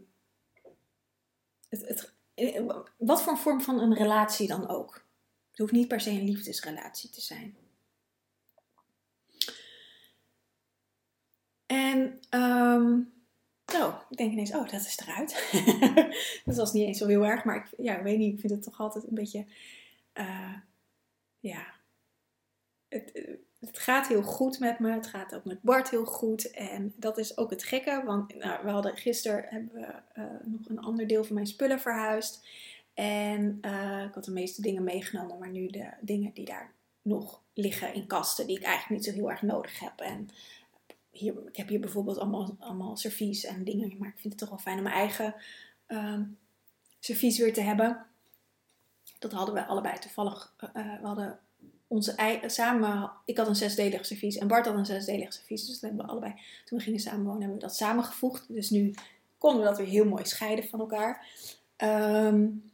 het, 1.69 1.87
het, 1.87 2.13
wat 2.97 3.21
voor 3.21 3.31
een 3.31 3.39
vorm 3.39 3.61
van 3.61 3.79
een 3.79 3.93
relatie 3.93 4.47
dan 4.47 4.67
ook. 4.67 5.05
Het 5.49 5.59
hoeft 5.59 5.71
niet 5.71 5.87
per 5.87 6.01
se 6.01 6.09
een 6.09 6.23
liefdesrelatie 6.23 7.09
te 7.09 7.21
zijn. 7.21 7.55
En 11.65 12.19
um, 12.29 13.15
ik 14.09 14.17
denk 14.17 14.31
ineens, 14.31 14.53
oh, 14.53 14.69
dat 14.69 14.85
is 14.85 14.99
eruit. 14.99 15.49
dat 16.45 16.55
was 16.55 16.73
niet 16.73 16.87
eens 16.87 16.97
zo 16.97 17.07
heel 17.07 17.25
erg, 17.25 17.43
maar 17.43 17.55
ik, 17.55 17.73
ja, 17.77 17.97
ik 17.97 18.03
weet 18.03 18.17
niet, 18.17 18.33
ik 18.33 18.39
vind 18.39 18.53
het 18.53 18.63
toch 18.63 18.79
altijd 18.79 19.07
een 19.07 19.15
beetje, 19.15 19.45
uh, 20.13 20.53
ja, 21.39 21.73
het, 22.87 23.39
het 23.59 23.79
gaat 23.79 24.07
heel 24.07 24.21
goed 24.21 24.59
met 24.59 24.79
me. 24.79 24.91
Het 24.91 25.07
gaat 25.07 25.35
ook 25.35 25.45
met 25.45 25.61
Bart 25.61 25.89
heel 25.89 26.05
goed. 26.05 26.51
En 26.51 26.93
dat 26.95 27.17
is 27.17 27.37
ook 27.37 27.49
het 27.49 27.63
gekke. 27.63 28.01
Want 28.05 28.35
nou, 28.35 28.63
we 28.63 28.69
hadden 28.69 28.97
gisteren 28.97 29.45
hebben 29.49 29.73
we 29.73 30.21
uh, 30.21 30.25
nog 30.43 30.69
een 30.69 30.79
ander 30.79 31.07
deel 31.07 31.23
van 31.23 31.35
mijn 31.35 31.47
spullen 31.47 31.79
verhuisd. 31.79 32.47
En 32.93 33.57
uh, 33.61 34.03
ik 34.03 34.13
had 34.13 34.25
de 34.25 34.31
meeste 34.31 34.61
dingen 34.61 34.83
meegenomen. 34.83 35.39
Maar 35.39 35.49
nu 35.49 35.67
de 35.67 35.89
dingen 36.01 36.33
die 36.33 36.45
daar 36.45 36.73
nog 37.01 37.41
liggen 37.53 37.93
in 37.93 38.07
kasten. 38.07 38.47
Die 38.47 38.57
ik 38.57 38.63
eigenlijk 38.63 39.01
niet 39.01 39.09
zo 39.09 39.19
heel 39.19 39.31
erg 39.31 39.41
nodig 39.41 39.79
heb. 39.79 39.99
En 39.99 40.29
hier, 41.11 41.47
ik 41.47 41.55
heb 41.55 41.67
hier 41.67 41.79
bijvoorbeeld 41.79 42.17
allemaal, 42.17 42.55
allemaal 42.59 42.97
servies 42.97 43.45
en 43.45 43.63
dingen. 43.63 43.97
Maar 43.97 44.09
ik 44.09 44.19
vind 44.19 44.33
het 44.33 44.37
toch 44.37 44.49
wel 44.49 44.57
fijn 44.57 44.77
om 44.77 44.83
mijn 44.83 44.95
eigen 44.95 45.35
uh, 45.87 46.19
servies 46.99 47.37
weer 47.37 47.53
te 47.53 47.61
hebben. 47.61 48.05
Dat 49.19 49.31
hadden 49.31 49.55
we 49.55 49.65
allebei 49.65 49.99
toevallig. 49.99 50.53
Uh, 50.61 50.99
we 51.01 51.07
hadden 51.07 51.39
onze 51.87 52.41
samen, 52.45 53.11
ik 53.25 53.37
had 53.37 53.47
een 53.47 53.55
zesdelig 53.55 54.05
servies 54.05 54.37
en 54.37 54.47
Bart 54.47 54.65
had 54.65 54.75
een 54.75 54.85
zesdelig 54.85 55.33
servies. 55.33 55.65
Dus 55.65 55.79
dat 55.79 55.89
hebben 55.89 56.05
we 56.05 56.11
allebei, 56.11 56.33
toen 56.65 56.77
we 56.77 56.83
gingen 56.83 56.99
samenwonen, 56.99 57.41
hebben 57.41 57.59
we 57.59 57.65
dat 57.65 57.75
samengevoegd. 57.75 58.53
Dus 58.53 58.69
nu 58.69 58.93
konden 59.37 59.61
we 59.61 59.67
dat 59.67 59.77
weer 59.77 59.87
heel 59.87 60.05
mooi 60.05 60.25
scheiden 60.25 60.67
van 60.67 60.79
elkaar. 60.79 61.27
Um, 61.77 62.71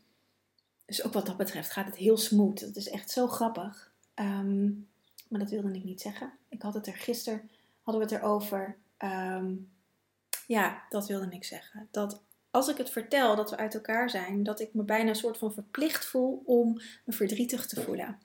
dus 0.85 1.03
ook 1.03 1.13
wat 1.13 1.25
dat 1.25 1.37
betreft 1.37 1.71
gaat 1.71 1.85
het 1.85 1.95
heel 1.95 2.17
smooth. 2.17 2.59
Dat 2.59 2.75
is 2.75 2.89
echt 2.89 3.11
zo 3.11 3.27
grappig. 3.27 3.91
Um, 4.15 4.87
maar 5.27 5.39
dat 5.39 5.49
wilde 5.49 5.73
ik 5.73 5.83
niet 5.83 6.01
zeggen. 6.01 6.31
Ik 6.49 6.61
had 6.61 6.73
het 6.73 6.87
er 6.87 6.93
gisteren, 6.93 7.49
hadden 7.81 8.07
we 8.07 8.13
het 8.13 8.23
erover. 8.23 8.77
Um, 8.97 9.71
ja, 10.47 10.83
dat 10.89 11.07
wilde 11.07 11.27
ik 11.29 11.43
zeggen. 11.43 11.87
Dat 11.91 12.21
als 12.51 12.67
ik 12.67 12.77
het 12.77 12.89
vertel 12.89 13.35
dat 13.35 13.49
we 13.49 13.57
uit 13.57 13.73
elkaar 13.73 14.09
zijn, 14.09 14.43
dat 14.43 14.59
ik 14.59 14.73
me 14.73 14.83
bijna 14.83 15.09
een 15.09 15.15
soort 15.15 15.37
van 15.37 15.53
verplicht 15.53 16.05
voel 16.05 16.43
om 16.45 16.81
me 17.05 17.13
verdrietig 17.13 17.65
te 17.65 17.81
voelen. 17.81 18.19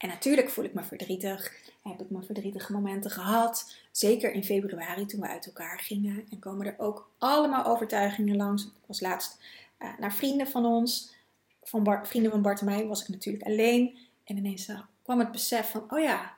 En 0.00 0.08
natuurlijk 0.08 0.50
voel 0.50 0.64
ik 0.64 0.74
me 0.74 0.82
verdrietig. 0.82 1.52
Heb 1.82 2.00
ik 2.00 2.10
mijn 2.10 2.24
verdrietige 2.24 2.72
momenten 2.72 3.10
gehad. 3.10 3.74
Zeker 3.90 4.32
in 4.32 4.44
februari 4.44 5.06
toen 5.06 5.20
we 5.20 5.28
uit 5.28 5.46
elkaar 5.46 5.78
gingen. 5.78 6.26
En 6.30 6.38
komen 6.38 6.66
er 6.66 6.74
ook 6.78 7.10
allemaal 7.18 7.64
overtuigingen 7.64 8.36
langs. 8.36 8.64
Ik 8.64 8.86
was 8.86 9.00
laatst 9.00 9.38
uh, 9.78 9.98
naar 9.98 10.12
vrienden 10.12 10.46
van 10.46 10.64
ons. 10.64 11.14
Van 11.62 12.06
vrienden 12.06 12.30
van 12.30 12.42
Bart 12.42 12.60
en 12.60 12.66
mij 12.66 12.86
was 12.86 13.02
ik 13.02 13.08
natuurlijk 13.08 13.44
alleen. 13.44 13.98
En 14.24 14.36
ineens 14.36 14.68
uh, 14.68 14.80
kwam 15.02 15.18
het 15.18 15.32
besef 15.32 15.70
van, 15.70 15.84
oh 15.88 16.00
ja, 16.00 16.34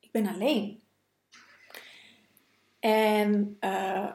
ik 0.00 0.10
ben 0.10 0.26
alleen. 0.26 0.80
En 2.80 3.56
uh, 3.60 4.10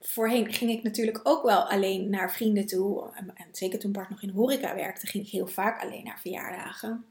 voorheen 0.00 0.52
ging 0.52 0.70
ik 0.70 0.82
natuurlijk 0.82 1.20
ook 1.22 1.42
wel 1.42 1.70
alleen 1.70 2.10
naar 2.10 2.32
vrienden 2.32 2.66
toe. 2.66 3.10
En, 3.14 3.34
zeker 3.52 3.78
toen 3.78 3.92
Bart 3.92 4.10
nog 4.10 4.22
in 4.22 4.30
horeca 4.30 4.74
werkte, 4.74 5.06
ging 5.06 5.24
ik 5.24 5.30
heel 5.30 5.46
vaak 5.46 5.82
alleen 5.82 6.04
naar 6.04 6.20
verjaardagen. 6.20 7.04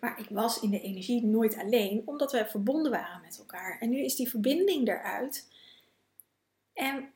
Maar 0.00 0.18
ik 0.18 0.28
was 0.28 0.60
in 0.60 0.70
de 0.70 0.80
energie 0.80 1.24
nooit 1.24 1.56
alleen, 1.56 2.02
omdat 2.04 2.32
we 2.32 2.46
verbonden 2.46 2.92
waren 2.92 3.20
met 3.20 3.38
elkaar. 3.38 3.78
En 3.80 3.90
nu 3.90 4.04
is 4.04 4.16
die 4.16 4.28
verbinding 4.28 4.88
eruit. 4.88 5.48
En 6.72 7.12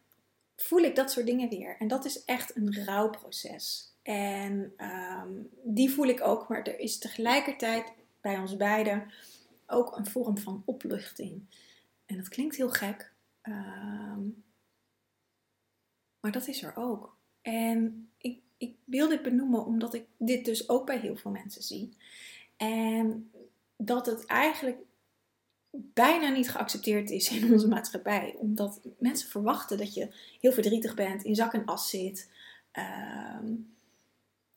voel 0.56 0.80
ik 0.80 0.96
dat 0.96 1.10
soort 1.10 1.26
dingen 1.26 1.48
weer. 1.48 1.76
En 1.78 1.88
dat 1.88 2.04
is 2.04 2.24
echt 2.24 2.56
een 2.56 2.84
rouwproces. 2.84 3.92
En 4.02 4.72
um, 4.78 5.50
die 5.62 5.90
voel 5.90 6.06
ik 6.06 6.20
ook, 6.20 6.48
maar 6.48 6.62
er 6.62 6.78
is 6.78 6.98
tegelijkertijd 6.98 7.92
bij 8.20 8.38
ons 8.38 8.56
beiden 8.56 9.12
ook 9.66 9.96
een 9.96 10.06
vorm 10.06 10.38
van 10.38 10.62
opluchting. 10.64 11.42
En 12.06 12.16
dat 12.16 12.28
klinkt 12.28 12.56
heel 12.56 12.70
gek, 12.70 13.12
um, 13.42 14.44
maar 16.20 16.32
dat 16.32 16.48
is 16.48 16.62
er 16.62 16.76
ook. 16.76 17.16
En 17.42 18.10
ik, 18.18 18.40
ik 18.56 18.74
wil 18.84 19.08
dit 19.08 19.22
benoemen 19.22 19.64
omdat 19.64 19.94
ik 19.94 20.06
dit 20.16 20.44
dus 20.44 20.68
ook 20.68 20.86
bij 20.86 20.98
heel 20.98 21.16
veel 21.16 21.30
mensen 21.30 21.62
zie. 21.62 21.96
En 22.62 23.30
dat 23.76 24.06
het 24.06 24.26
eigenlijk 24.26 24.78
bijna 25.70 26.28
niet 26.28 26.50
geaccepteerd 26.50 27.10
is 27.10 27.30
in 27.30 27.52
onze 27.52 27.68
maatschappij. 27.68 28.34
Omdat 28.38 28.80
mensen 28.98 29.28
verwachten 29.28 29.78
dat 29.78 29.94
je 29.94 30.14
heel 30.40 30.52
verdrietig 30.52 30.94
bent, 30.94 31.24
in 31.24 31.34
zak 31.34 31.52
en 31.52 31.64
as 31.64 31.90
zit. 31.90 32.30
Ehm, 32.70 33.54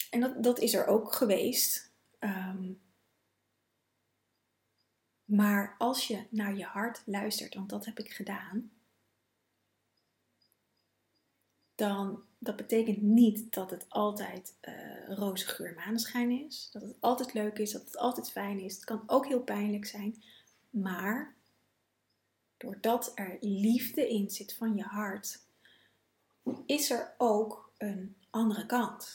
en 0.10 0.20
dat, 0.20 0.44
dat 0.44 0.60
is 0.60 0.74
er 0.74 0.88
ook 0.88 1.14
geweest. 1.14 1.92
Ehm, 2.20 2.72
maar 5.26 5.76
als 5.78 6.08
je 6.08 6.26
naar 6.30 6.58
je 6.58 6.66
hart 6.66 7.02
luistert, 7.06 7.56
want 7.56 7.70
dat 7.70 7.86
heb 7.86 8.00
ik 8.00 8.12
gedaan, 8.12 8.72
dan 11.76 12.24
dat 12.46 12.56
betekent 12.56 13.02
niet 13.02 13.54
dat 13.54 13.70
het 13.70 13.86
altijd 13.90 14.56
uh, 14.62 15.16
roze 15.18 15.48
geur 15.48 15.74
maneschijn 15.76 16.32
is. 16.32 16.70
Dat 16.72 16.82
het 16.82 16.96
altijd 17.00 17.34
leuk 17.34 17.58
is, 17.58 17.72
dat 17.72 17.86
het 17.86 17.98
altijd 17.98 18.32
fijn 18.32 18.60
is. 18.60 18.76
Het 18.76 18.84
kan 18.84 19.04
ook 19.08 19.28
heel 19.28 19.42
pijnlijk 19.42 19.86
zijn. 19.86 20.24
Maar 20.70 21.34
doordat 22.58 23.12
er 23.16 23.38
liefde 23.40 24.10
in 24.10 24.30
zit 24.30 24.54
van 24.54 24.76
je 24.76 24.84
hart, 24.84 25.40
is 26.66 26.92
er 26.92 27.14
ook 27.18 27.72
een 27.78 28.16
andere 28.30 28.66
kant. 28.66 29.14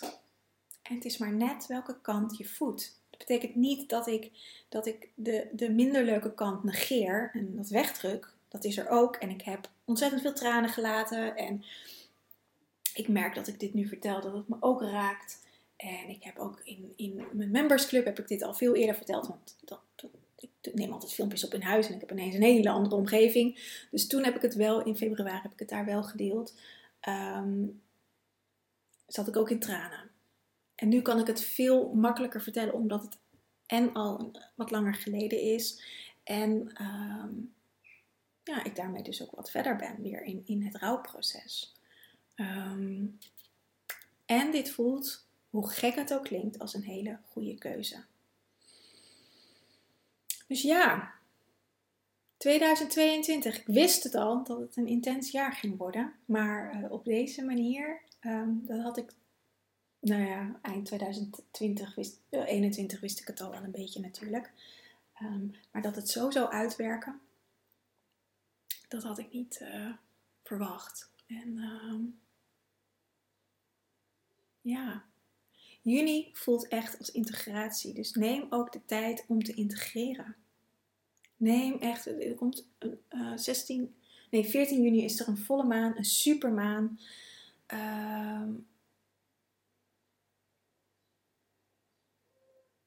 En 0.83 0.95
het 0.95 1.05
is 1.05 1.19
maar 1.19 1.33
net 1.33 1.67
welke 1.67 2.01
kant 2.01 2.37
je 2.37 2.45
voedt. 2.45 3.01
Dat 3.11 3.19
betekent 3.19 3.55
niet 3.55 3.89
dat 3.89 4.07
ik, 4.07 4.31
dat 4.69 4.87
ik 4.87 5.09
de, 5.15 5.49
de 5.53 5.71
minder 5.71 6.05
leuke 6.05 6.35
kant 6.35 6.65
negeer 6.65 7.31
en 7.33 7.57
dat 7.57 7.69
wegdruk. 7.69 8.33
Dat 8.49 8.65
is 8.65 8.77
er 8.77 8.89
ook. 8.89 9.17
En 9.17 9.31
ik 9.31 9.43
heb 9.43 9.71
ontzettend 9.85 10.23
veel 10.23 10.35
tranen 10.35 10.71
gelaten. 10.71 11.37
En 11.37 11.65
ik 12.95 13.09
merk 13.09 13.35
dat 13.35 13.47
ik 13.47 13.61
dit 13.61 13.75
nu 13.75 13.87
vertel, 13.87 14.21
dat 14.21 14.33
het 14.33 14.49
me 14.49 14.57
ook 14.61 14.83
raakt. 14.83 15.49
En 15.77 16.09
ik 16.09 16.23
heb 16.23 16.39
ook 16.39 16.61
in, 16.65 16.93
in 16.97 17.27
mijn 17.33 17.51
membersclub 17.51 18.05
heb 18.05 18.19
ik 18.19 18.29
dit 18.29 18.43
al 18.43 18.55
veel 18.55 18.75
eerder 18.75 18.97
verteld. 18.97 19.27
Want 19.27 19.57
dat, 19.65 19.81
ik 20.37 20.75
neem 20.75 20.93
altijd 20.93 21.13
filmpjes 21.13 21.45
op 21.45 21.55
in 21.55 21.63
huis 21.63 21.89
en 21.89 21.95
ik 21.95 22.01
heb 22.01 22.11
ineens 22.11 22.35
een 22.35 22.43
hele 22.43 22.71
andere 22.71 22.95
omgeving. 22.95 23.79
Dus 23.91 24.07
toen 24.07 24.25
heb 24.25 24.37
ik 24.37 24.43
het 24.43 24.55
wel, 24.55 24.83
in 24.83 24.97
februari 24.97 25.41
heb 25.43 25.53
ik 25.53 25.59
het 25.59 25.69
daar 25.69 25.85
wel 25.85 26.03
gedeeld. 26.03 26.55
Um, 27.09 27.83
zat 29.07 29.29
ik 29.29 29.37
ook 29.37 29.51
in 29.51 29.59
tranen. 29.59 30.11
En 30.75 30.89
nu 30.89 31.03
kan 31.03 31.19
ik 31.19 31.27
het 31.27 31.45
veel 31.45 31.95
makkelijker 31.95 32.43
vertellen, 32.43 32.75
omdat 32.75 33.03
het 33.03 33.19
en 33.67 33.93
al 33.93 34.31
wat 34.55 34.71
langer 34.71 34.95
geleden 34.95 35.41
is. 35.41 35.83
En 36.25 36.73
ehm, 36.75 37.31
ja, 38.43 38.65
ik 38.65 38.77
daarmee 38.77 39.03
dus 39.03 39.23
ook 39.23 39.37
wat 39.37 39.51
verder 39.51 39.77
ben 39.77 40.03
weer 40.03 40.23
in, 40.23 40.43
in 40.45 40.63
het 40.63 40.77
rouwproces. 40.77 41.75
Ehm, 42.41 43.07
en 44.27 44.51
dit 44.51 44.71
voelt, 44.71 45.27
hoe 45.51 45.71
gek 45.71 45.95
het 45.95 46.15
ook 46.15 46.25
klinkt, 46.25 46.59
als 46.59 46.75
een 46.75 46.83
hele 46.83 47.19
goede 47.31 47.55
keuze. 47.55 48.05
Dus 50.47 50.63
ja, 50.63 51.13
2022. 52.37 53.59
Ik 53.59 53.67
wist 53.67 54.03
het 54.03 54.15
al 54.15 54.45
dat 54.45 54.59
het 54.59 54.77
een 54.77 54.87
intens 54.87 55.31
jaar 55.31 55.53
ging 55.53 55.77
worden. 55.77 56.13
Maar 56.25 56.75
uh, 56.75 56.93
op 56.93 57.05
deze 57.05 57.45
manier, 57.45 58.01
um, 58.21 58.67
dat 58.67 58.81
had 58.81 58.97
ik, 58.97 59.13
nou 59.99 60.23
ja, 60.23 60.59
eind 60.63 60.87
2020, 60.87 61.95
wist, 61.95 62.21
uh, 62.31 62.47
21 62.47 63.01
wist 63.01 63.21
ik 63.21 63.27
het 63.27 63.41
al 63.41 63.51
wel 63.51 63.63
een 63.63 63.71
beetje 63.71 64.01
natuurlijk. 64.01 64.51
Um, 65.23 65.55
maar 65.73 65.83
dat 65.83 65.97
het 65.97 66.09
zo 66.09 66.31
zou 66.31 66.51
uitwerken, 66.51 67.21
dat 68.89 69.03
had 69.03 69.19
ik 69.19 69.33
niet 69.33 69.61
uh, 69.63 69.93
verwacht. 70.43 71.11
En 71.27 71.59
ja, 74.61 75.05
juni 75.83 76.31
voelt 76.33 76.69
echt 76.69 76.99
als 76.99 77.11
integratie. 77.11 77.95
Dus 77.95 78.13
neem 78.13 78.47
ook 78.51 78.73
de 78.73 78.85
tijd 78.85 79.25
om 79.29 79.43
te 79.43 79.55
integreren. 79.55 80.37
Neem 81.37 81.79
echt, 81.79 82.07
er 82.07 82.35
komt 82.35 82.69
uh, 83.11 83.37
16, 83.37 83.95
nee 84.31 84.45
14 84.45 84.83
juni 84.83 85.05
is 85.05 85.21
er 85.21 85.29
een 85.29 85.39
volle 85.39 85.65
maan, 85.65 85.97
een 85.97 86.05
supermaan. 86.05 87.01
Uh, 87.75 88.49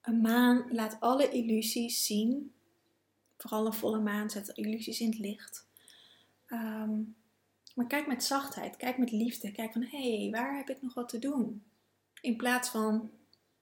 een 0.02 0.22
maan 0.22 0.66
laat 0.72 0.98
alle 1.00 1.30
illusies 1.30 2.06
zien. 2.06 2.54
Vooral 3.38 3.66
een 3.66 3.74
volle 3.74 4.00
maan 4.00 4.30
zet 4.30 4.48
illusies 4.48 5.00
in 5.00 5.10
het 5.10 5.20
licht. 5.20 5.68
Um, 6.48 7.16
maar 7.74 7.88
kijk 7.88 8.08
met 8.08 8.24
zachtheid, 8.24 8.78
kijk 8.78 8.98
met 8.98 9.12
liefde. 9.12 9.52
Kijk 9.52 9.72
van, 9.72 9.82
hé, 9.82 10.20
hey, 10.20 10.30
waar 10.32 10.58
heb 10.58 10.70
ik 10.70 10.82
nog 10.82 10.94
wat 10.94 11.10
te 11.10 11.20
doen? 11.20 11.64
In 12.22 12.38
plaats 12.38 12.70
van 12.70 13.12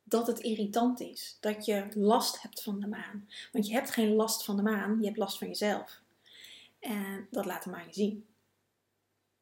dat 0.04 0.28
het 0.28 0.40
irritant 0.40 1.00
is. 1.00 1.38
Dat 1.40 1.66
je 1.66 1.88
last 1.96 2.42
hebt 2.42 2.64
van 2.64 2.80
de 2.80 2.88
maan. 2.88 3.28
Want 3.52 3.68
je 3.68 3.74
hebt 3.74 3.90
geen 3.90 4.14
last 4.14 4.46
van 4.46 4.56
de 4.56 4.62
maan, 4.62 5.00
je 5.00 5.06
hebt 5.06 5.18
last 5.18 5.38
van 5.38 5.48
jezelf. 5.48 6.02
En 6.80 7.28
dat 7.30 7.46
laat 7.46 7.64
de 7.64 7.70
maan 7.70 7.88
je 7.88 7.94
zien. 7.94 8.26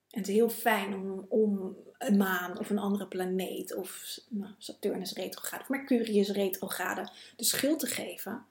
En 0.10 0.20
het 0.20 0.28
is 0.28 0.36
heel 0.36 0.50
fijn 0.50 0.94
om, 0.94 1.26
om 1.30 1.78
een 1.98 2.18
maan 2.18 2.60
of 2.60 2.70
een 2.70 2.80
andere 2.80 3.08
planeet 3.08 3.76
of 3.76 4.20
nou, 4.30 4.54
Saturnus 4.58 5.14
retrograde 5.14 5.62
of 5.62 5.70
Mercurius 5.70 6.30
retrograde 6.30 7.12
de 7.36 7.44
schuld 7.44 7.80
te 7.80 7.88
geven. 7.88 8.46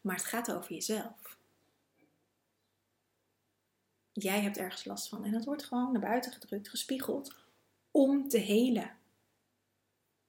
Maar 0.00 0.16
het 0.16 0.24
gaat 0.24 0.52
over 0.52 0.72
jezelf. 0.72 1.38
Jij 4.22 4.40
hebt 4.40 4.56
ergens 4.56 4.84
last 4.84 5.08
van. 5.08 5.24
En 5.24 5.32
dat 5.32 5.44
wordt 5.44 5.64
gewoon 5.64 5.92
naar 5.92 6.00
buiten 6.00 6.32
gedrukt, 6.32 6.68
gespiegeld. 6.68 7.34
Om 7.90 8.28
te 8.28 8.38
helen. 8.38 8.90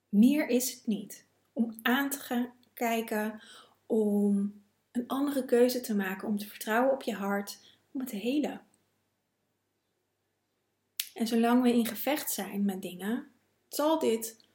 Meer 0.09 0.47
is 0.47 0.71
het 0.71 0.87
niet. 0.87 1.25
Om 1.53 1.79
aan 1.81 2.09
te 2.09 2.19
gaan 2.19 2.53
kijken, 2.73 3.41
om 3.85 4.61
een 4.91 5.07
andere 5.07 5.45
keuze 5.45 5.81
te 5.81 5.95
maken, 5.95 6.27
om 6.27 6.37
te 6.37 6.47
vertrouwen 6.47 6.93
op 6.93 7.01
je 7.01 7.13
hart, 7.13 7.59
om 7.91 7.99
het 7.99 8.09
te 8.09 8.15
helen. 8.15 8.61
En 11.13 11.27
zolang 11.27 11.63
we 11.63 11.73
in 11.73 11.85
gevecht 11.85 12.31
zijn 12.31 12.65
met 12.65 12.81
dingen, 12.81 13.31
zal, 13.67 13.99
dit, 13.99 14.45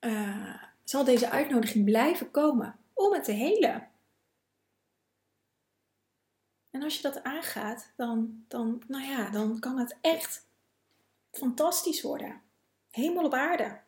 uh, 0.00 0.62
zal 0.84 1.04
deze 1.04 1.30
uitnodiging 1.30 1.84
blijven 1.84 2.30
komen. 2.30 2.76
Om 2.92 3.12
het 3.12 3.24
te 3.24 3.32
helen. 3.32 3.88
En 6.76 6.82
als 6.82 6.96
je 6.96 7.02
dat 7.02 7.22
aangaat, 7.22 7.92
dan, 7.96 8.44
dan, 8.48 8.82
nou 8.86 9.04
ja, 9.04 9.30
dan 9.30 9.58
kan 9.58 9.78
het 9.78 9.96
echt 10.00 10.46
fantastisch 11.32 12.02
worden. 12.02 12.42
Hemel 12.90 13.24
op 13.24 13.34
aarde. 13.34 13.80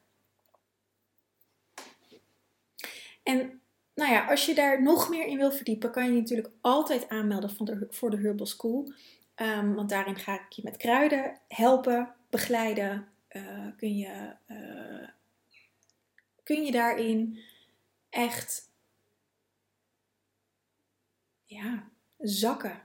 En 3.22 3.60
nou 3.94 4.12
ja, 4.12 4.26
als 4.26 4.46
je 4.46 4.54
daar 4.54 4.82
nog 4.82 5.08
meer 5.08 5.26
in 5.26 5.36
wil 5.36 5.52
verdiepen, 5.52 5.90
kan 5.90 6.04
je, 6.04 6.12
je 6.12 6.20
natuurlijk 6.20 6.50
altijd 6.60 7.08
aanmelden 7.08 7.50
voor 7.50 7.66
de, 7.66 7.86
voor 7.90 8.10
de 8.10 8.16
Herbal 8.16 8.46
School. 8.46 8.92
Um, 9.36 9.74
want 9.74 9.88
daarin 9.88 10.16
ga 10.16 10.34
ik 10.34 10.52
je 10.52 10.62
met 10.64 10.76
kruiden 10.76 11.40
helpen, 11.48 12.14
begeleiden. 12.30 13.08
Uh, 13.30 13.66
kun, 13.76 13.96
je, 13.96 14.36
uh, 14.46 15.08
kun 16.42 16.64
je 16.64 16.72
daarin 16.72 17.38
echt 18.10 18.70
ja, 21.44 21.88
zakken 22.18 22.82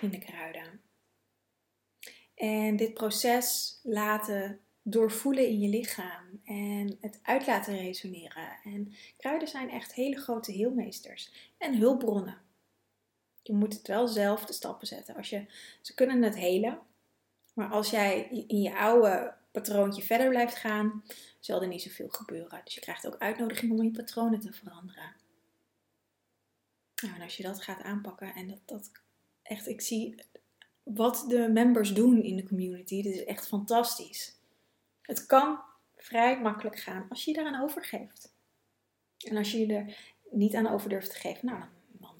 in 0.00 0.10
de 0.10 0.18
kruiden. 0.18 0.80
En 2.34 2.76
dit 2.76 2.94
proces 2.94 3.78
laten 3.82 4.60
doorvoelen 4.82 5.46
in 5.46 5.60
je 5.60 5.68
lichaam 5.68 6.40
en 6.44 6.96
het 7.00 7.20
uit 7.22 7.46
laten 7.46 7.76
resoneren. 7.76 8.58
En 8.64 8.94
kruiden 9.16 9.48
zijn 9.48 9.70
echt 9.70 9.94
hele 9.94 10.20
grote 10.20 10.52
heelmeesters 10.52 11.52
en 11.58 11.78
hulpbronnen. 11.78 12.38
Je 13.42 13.52
moet 13.52 13.72
het 13.72 13.86
wel 13.86 14.08
zelf 14.08 14.44
de 14.44 14.52
stappen 14.52 14.86
zetten. 14.86 15.14
Als 15.14 15.30
je, 15.30 15.46
ze 15.80 15.94
kunnen 15.94 16.22
het 16.22 16.36
helen, 16.36 16.78
maar 17.54 17.70
als 17.70 17.90
jij 17.90 18.28
in 18.46 18.62
je 18.62 18.76
oude 18.76 19.34
patroontje 19.50 20.02
verder 20.02 20.28
blijft 20.28 20.56
gaan, 20.56 21.04
zal 21.40 21.62
er 21.62 21.68
niet 21.68 21.82
zoveel 21.82 22.08
gebeuren. 22.08 22.60
Dus 22.64 22.74
je 22.74 22.80
krijgt 22.80 23.06
ook 23.06 23.18
uitnodiging 23.18 23.72
om 23.72 23.82
je 23.82 23.90
patronen 23.90 24.40
te 24.40 24.52
veranderen. 24.52 25.14
Nou, 27.00 27.14
en 27.14 27.22
als 27.22 27.36
je 27.36 27.42
dat 27.42 27.62
gaat 27.62 27.82
aanpakken 27.82 28.34
en 28.34 28.48
dat, 28.48 28.60
dat 28.64 28.90
echt, 29.42 29.68
ik 29.68 29.80
zie 29.80 30.22
wat 30.82 31.24
de 31.28 31.48
members 31.52 31.94
doen 31.94 32.22
in 32.22 32.36
de 32.36 32.46
community, 32.46 33.02
dit 33.02 33.14
is 33.14 33.24
echt 33.24 33.48
fantastisch. 33.48 34.36
Het 35.02 35.26
kan 35.26 35.60
vrij 35.96 36.40
makkelijk 36.40 36.78
gaan 36.78 37.06
als 37.08 37.24
je 37.24 37.30
je 37.30 37.36
daaraan 37.36 37.62
overgeeft. 37.62 38.32
En 39.18 39.36
als 39.36 39.50
je 39.50 39.66
je 39.66 39.74
er 39.74 39.96
niet 40.30 40.54
aan 40.54 40.66
over 40.66 40.88
durft 40.88 41.10
te 41.10 41.16
geven, 41.16 41.46
nou, 41.46 41.64
dan, 41.88 42.14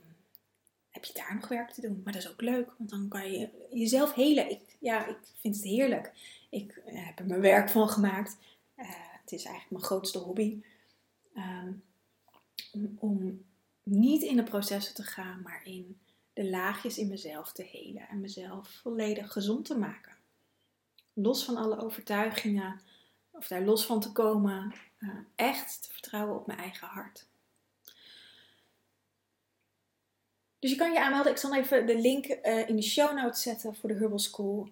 heb 0.90 1.05
je 1.05 1.12
daar 1.12 1.35
nog 1.35 1.49
werk 1.49 1.71
te 1.71 1.81
doen. 1.81 2.01
Maar 2.05 2.12
dat 2.12 2.23
is 2.23 2.31
ook 2.31 2.40
leuk, 2.40 2.73
want 2.79 2.90
dan 2.90 3.09
kan 3.09 3.33
je 3.33 3.49
jezelf 3.71 4.14
helen. 4.14 4.51
Ik, 4.51 4.77
ja, 4.79 5.07
ik 5.07 5.19
vind 5.40 5.57
het 5.57 5.64
heerlijk. 5.64 6.12
Ik 6.51 6.77
eh, 6.77 7.07
heb 7.07 7.19
er 7.19 7.27
mijn 7.27 7.40
werk 7.40 7.69
van 7.69 7.88
gemaakt. 7.88 8.37
Uh, 8.77 8.87
het 9.21 9.33
is 9.33 9.45
eigenlijk 9.45 9.71
mijn 9.71 9.85
grootste 9.85 10.19
hobby. 10.19 10.62
Om, 12.73 12.97
om 12.99 13.45
niet 13.90 14.22
in 14.22 14.37
de 14.37 14.42
processen 14.42 14.94
te 14.94 15.03
gaan, 15.03 15.40
maar 15.42 15.61
in 15.64 15.98
de 16.33 16.50
laagjes 16.50 16.98
in 16.98 17.09
mezelf 17.09 17.53
te 17.53 17.62
helen 17.62 18.09
en 18.09 18.20
mezelf 18.20 18.68
volledig 18.68 19.33
gezond 19.33 19.64
te 19.64 19.79
maken 19.79 20.18
los 21.22 21.44
van 21.44 21.57
alle 21.57 21.79
overtuigingen, 21.79 22.81
of 23.31 23.46
daar 23.46 23.62
los 23.62 23.87
van 23.87 24.00
te 24.00 24.12
komen, 24.12 24.74
uh, 24.98 25.11
echt 25.35 25.83
te 25.83 25.92
vertrouwen 25.92 26.37
op 26.37 26.46
mijn 26.46 26.59
eigen 26.59 26.88
hart. 26.88 27.29
Dus 30.59 30.70
je 30.70 30.76
kan 30.76 30.92
je 30.92 31.00
aanmelden. 31.00 31.33
Ik 31.33 31.38
zal 31.38 31.55
even 31.55 31.87
de 31.87 31.98
link 32.00 32.26
uh, 32.26 32.68
in 32.68 32.76
de 32.76 32.83
show 32.83 33.14
notes 33.14 33.42
zetten 33.42 33.76
voor 33.76 33.88
de 33.88 33.94
Herbal 33.94 34.18
School. 34.18 34.68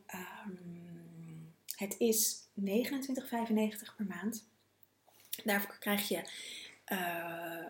Um, 0.46 1.54
het 1.76 1.94
is 1.98 2.46
29,95 2.61 3.94
per 3.96 4.07
maand. 4.09 4.46
Daarvoor 5.44 5.78
krijg 5.78 6.09
je 6.09 6.22
uh, 6.92 7.66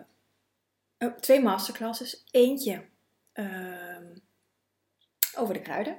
twee 1.19 1.41
masterclasses. 1.41 2.23
Eentje 2.31 2.81
uh, 3.33 3.97
over 5.35 5.53
de 5.53 5.61
kruiden. 5.61 5.97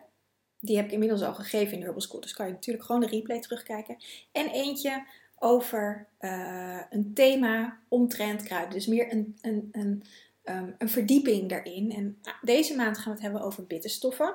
Die 0.61 0.77
heb 0.77 0.85
ik 0.85 0.93
inmiddels 0.93 1.23
al 1.23 1.35
gegeven 1.35 1.73
in 1.73 1.79
de 1.79 1.85
Herbal 1.85 2.01
School. 2.01 2.21
Dus 2.21 2.33
kan 2.33 2.47
je 2.47 2.53
natuurlijk 2.53 2.85
gewoon 2.85 3.01
de 3.01 3.07
replay 3.07 3.41
terugkijken. 3.41 3.97
En 4.33 4.49
eentje 4.49 5.07
over 5.39 6.07
uh, 6.21 6.81
een 6.91 7.15
thema 7.15 7.81
omtrent 7.89 8.43
kruiden. 8.43 8.75
Dus 8.75 8.87
meer 8.87 9.13
een, 9.13 9.39
een, 9.41 9.69
een 9.73 10.05
ehm, 10.43 10.71
een 10.79 10.89
verdieping 10.89 11.49
daarin. 11.49 11.93
En 11.93 12.19
ah, 12.23 12.43
deze 12.43 12.77
maand 12.77 12.97
gaan 12.97 13.07
we 13.07 13.11
het 13.11 13.23
hebben 13.23 13.43
over 13.43 13.67
bitterstoffen. 13.67 14.35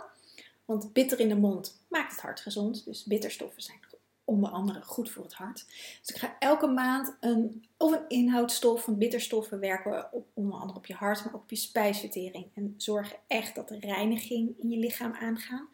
Want 0.65 0.93
bitter 0.93 1.19
in 1.19 1.29
de 1.29 1.35
mond 1.35 1.79
maakt 1.89 2.11
het 2.11 2.21
hart 2.21 2.39
gezond. 2.39 2.85
Dus 2.85 3.03
bitterstoffen 3.03 3.61
zijn 3.61 3.79
onder 4.25 4.49
andere 4.49 4.81
goed 4.81 5.11
voor 5.11 5.23
het 5.23 5.33
hart. 5.33 5.65
Dus 5.99 6.15
ik 6.15 6.17
ga 6.17 6.35
elke 6.39 6.67
maand 6.67 7.15
een, 7.19 7.65
of 7.77 7.91
een 7.91 8.07
inhoudstof, 8.07 8.85
want 8.85 8.99
bitterstoffen 8.99 9.59
werken 9.59 10.07
onder 10.33 10.59
andere 10.59 10.79
op 10.79 10.85
je 10.85 10.93
hart, 10.93 11.23
maar 11.25 11.33
ook 11.33 11.41
op 11.41 11.49
je 11.49 11.55
spijsvertering. 11.55 12.45
En 12.53 12.73
zorgen 12.77 13.17
echt 13.27 13.55
dat 13.55 13.67
de 13.67 13.79
reiniging 13.79 14.53
in 14.57 14.69
je 14.69 14.77
lichaam 14.77 15.13
aangaan. 15.13 15.67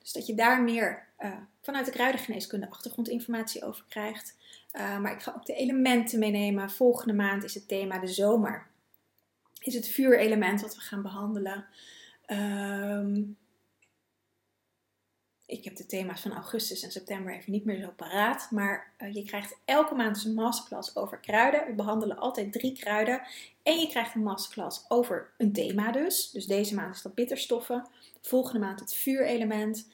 Dus 0.00 0.12
dat 0.12 0.26
je 0.26 0.34
daar 0.34 0.62
meer 0.62 1.06
uh, 1.18 1.32
vanuit 1.60 1.84
de 1.84 1.92
kruidengeneeskunde 1.92 2.70
achtergrondinformatie 2.70 3.64
over 3.64 3.84
krijgt. 3.88 4.36
Uh, 4.72 4.98
maar 4.98 5.12
ik 5.12 5.22
ga 5.22 5.32
ook 5.36 5.46
de 5.46 5.54
elementen 5.54 6.18
meenemen. 6.18 6.70
Volgende 6.70 7.14
maand 7.14 7.44
is 7.44 7.54
het 7.54 7.68
thema 7.68 7.98
de 7.98 8.06
zomer. 8.06 8.66
Is 9.60 9.74
het 9.74 9.88
vuurelement 9.88 10.60
wat 10.60 10.74
we 10.74 10.80
gaan 10.80 11.02
behandelen. 11.02 11.66
Um, 12.26 13.36
ik 15.46 15.64
heb 15.64 15.76
de 15.76 15.86
thema's 15.86 16.20
van 16.20 16.32
augustus 16.32 16.82
en 16.82 16.90
september 16.90 17.34
even 17.34 17.52
niet 17.52 17.64
meer 17.64 17.80
zo 17.80 17.92
paraat. 17.96 18.50
Maar 18.50 18.92
uh, 18.98 19.14
je 19.14 19.24
krijgt 19.24 19.56
elke 19.64 19.94
maand 19.94 20.24
een 20.24 20.34
masterclass 20.34 20.96
over 20.96 21.18
kruiden. 21.18 21.66
We 21.66 21.72
behandelen 21.72 22.18
altijd 22.18 22.52
drie 22.52 22.72
kruiden. 22.72 23.22
En 23.62 23.78
je 23.78 23.88
krijgt 23.88 24.14
een 24.14 24.22
masterclass 24.22 24.84
over 24.88 25.32
een 25.38 25.52
thema 25.52 25.92
dus. 25.92 26.30
Dus 26.30 26.46
deze 26.46 26.74
maand 26.74 26.94
is 26.94 27.02
dat 27.02 27.14
bitterstoffen. 27.14 27.88
Volgende 28.20 28.58
maand 28.58 28.80
het 28.80 28.94
vuurelement. 28.94 29.88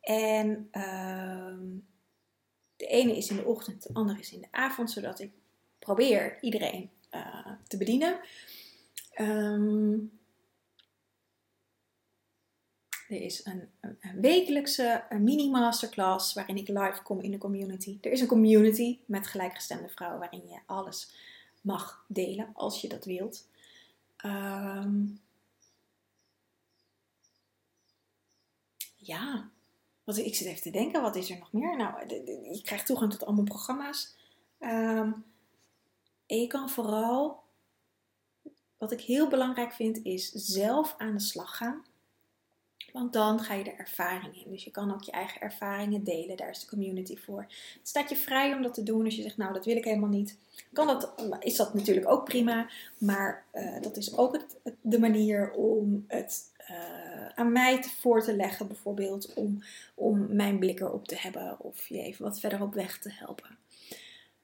En 0.00 0.68
uh, 0.72 1.54
de 2.76 2.86
ene 2.86 3.16
is 3.16 3.30
in 3.30 3.36
de 3.36 3.44
ochtend, 3.44 3.82
de 3.82 3.90
andere 3.92 4.18
is 4.18 4.32
in 4.32 4.40
de 4.40 4.48
avond. 4.50 4.90
Zodat 4.90 5.20
ik 5.20 5.30
probeer 5.78 6.38
iedereen 6.40 6.90
uh, 7.14 7.46
te 7.66 7.76
bedienen. 7.76 8.20
Um, 9.20 10.20
er 13.12 13.22
is 13.22 13.44
een, 13.44 13.68
een 13.80 14.20
wekelijkse 14.20 15.04
mini-masterclass 15.10 16.34
waarin 16.34 16.56
ik 16.56 16.68
live 16.68 17.02
kom 17.02 17.20
in 17.20 17.30
de 17.30 17.38
community. 17.38 17.98
Er 18.00 18.12
is 18.12 18.20
een 18.20 18.26
community 18.26 18.98
met 19.06 19.26
gelijkgestemde 19.26 19.88
vrouwen 19.88 20.20
waarin 20.20 20.48
je 20.48 20.58
alles 20.66 21.14
mag 21.60 22.04
delen 22.08 22.50
als 22.54 22.80
je 22.80 22.88
dat 22.88 23.04
wilt. 23.04 23.48
Um, 24.24 25.20
ja, 28.96 29.50
wat, 30.04 30.16
ik 30.16 30.34
zit 30.34 30.46
even 30.46 30.62
te 30.62 30.70
denken, 30.70 31.02
wat 31.02 31.16
is 31.16 31.30
er 31.30 31.38
nog 31.38 31.52
meer? 31.52 31.76
Nou, 31.76 32.06
je 32.52 32.60
krijgt 32.62 32.86
toegang 32.86 33.12
tot 33.12 33.24
allemaal 33.24 33.44
programma's. 33.44 34.14
Um, 34.60 35.24
kan 36.48 36.70
vooral, 36.70 37.42
wat 38.78 38.92
ik 38.92 39.00
heel 39.00 39.28
belangrijk 39.28 39.72
vind, 39.72 40.04
is 40.04 40.30
zelf 40.30 40.94
aan 40.98 41.12
de 41.12 41.20
slag 41.20 41.56
gaan. 41.56 41.84
Want 42.92 43.12
dan 43.12 43.40
ga 43.40 43.54
je 43.54 43.64
de 43.64 43.72
ervaring 43.72 44.44
in. 44.44 44.50
Dus 44.50 44.64
je 44.64 44.70
kan 44.70 44.94
ook 44.94 45.02
je 45.02 45.10
eigen 45.10 45.40
ervaringen 45.40 46.04
delen. 46.04 46.36
Daar 46.36 46.50
is 46.50 46.60
de 46.60 46.66
community 46.66 47.16
voor. 47.16 47.40
Het 47.78 47.88
staat 47.88 48.08
je 48.08 48.16
vrij 48.16 48.54
om 48.54 48.62
dat 48.62 48.74
te 48.74 48.82
doen. 48.82 49.04
Als 49.04 49.16
je 49.16 49.22
zegt, 49.22 49.36
nou 49.36 49.52
dat 49.52 49.64
wil 49.64 49.76
ik 49.76 49.84
helemaal 49.84 50.08
niet. 50.08 50.38
Kan 50.72 50.86
dat, 50.86 51.12
is 51.38 51.56
dat 51.56 51.74
natuurlijk 51.74 52.08
ook 52.08 52.24
prima. 52.24 52.70
Maar 52.98 53.44
uh, 53.54 53.80
dat 53.80 53.96
is 53.96 54.16
ook 54.16 54.40
de 54.80 54.98
manier 54.98 55.50
om 55.50 56.04
het 56.08 56.52
uh, 56.70 57.28
aan 57.34 57.52
mij 57.52 57.82
voor 57.82 58.22
te 58.22 58.36
leggen. 58.36 58.66
Bijvoorbeeld 58.66 59.34
om, 59.34 59.62
om 59.94 60.34
mijn 60.34 60.58
blik 60.58 60.80
erop 60.80 61.08
te 61.08 61.16
hebben. 61.18 61.60
Of 61.60 61.88
je 61.88 62.02
even 62.02 62.24
wat 62.24 62.40
verder 62.40 62.62
op 62.62 62.74
weg 62.74 62.98
te 62.98 63.10
helpen. 63.12 63.58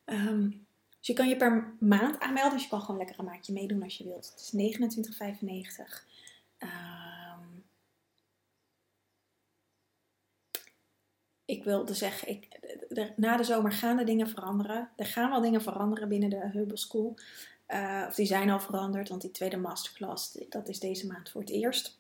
Um, 0.05 0.67
dus 0.99 1.07
je 1.07 1.13
kan 1.13 1.29
je 1.29 1.37
per 1.37 1.75
maand 1.81 2.21
aanmelden. 2.21 2.53
Dus 2.53 2.63
je 2.63 2.69
kan 2.69 2.81
gewoon 2.81 2.97
lekker 2.97 3.19
een 3.19 3.25
maandje 3.25 3.53
meedoen 3.53 3.83
als 3.83 3.99
je 3.99 4.05
wilt. 4.05 4.31
Het 4.31 4.53
is 4.53 4.79
29,95. 4.79 6.07
Uh, 6.59 6.88
wilde 11.69 11.95
zeggen, 11.95 12.29
ik, 12.29 12.49
na 13.17 13.37
de 13.37 13.45
zomer 13.45 13.73
gaan 13.73 13.97
de 13.97 14.05
dingen 14.05 14.29
veranderen. 14.29 14.91
Er 14.97 15.07
gaan 15.07 15.31
wel 15.31 15.41
dingen 15.41 15.63
veranderen 15.63 16.09
binnen 16.09 16.31
de 16.31 16.49
Hubble 16.53 16.77
School. 16.77 17.19
Uh, 17.69 18.05
of 18.09 18.15
die 18.15 18.27
zijn 18.27 18.51
al 18.51 18.61
veranderd, 18.61 19.09
want 19.09 19.21
die 19.21 19.31
tweede 19.31 19.57
masterclass, 19.57 20.39
dat 20.49 20.69
is 20.69 20.81
deze 20.81 21.07
maand 21.07 21.31
voor 21.31 21.41
het 21.41 21.51
eerst. 21.51 21.99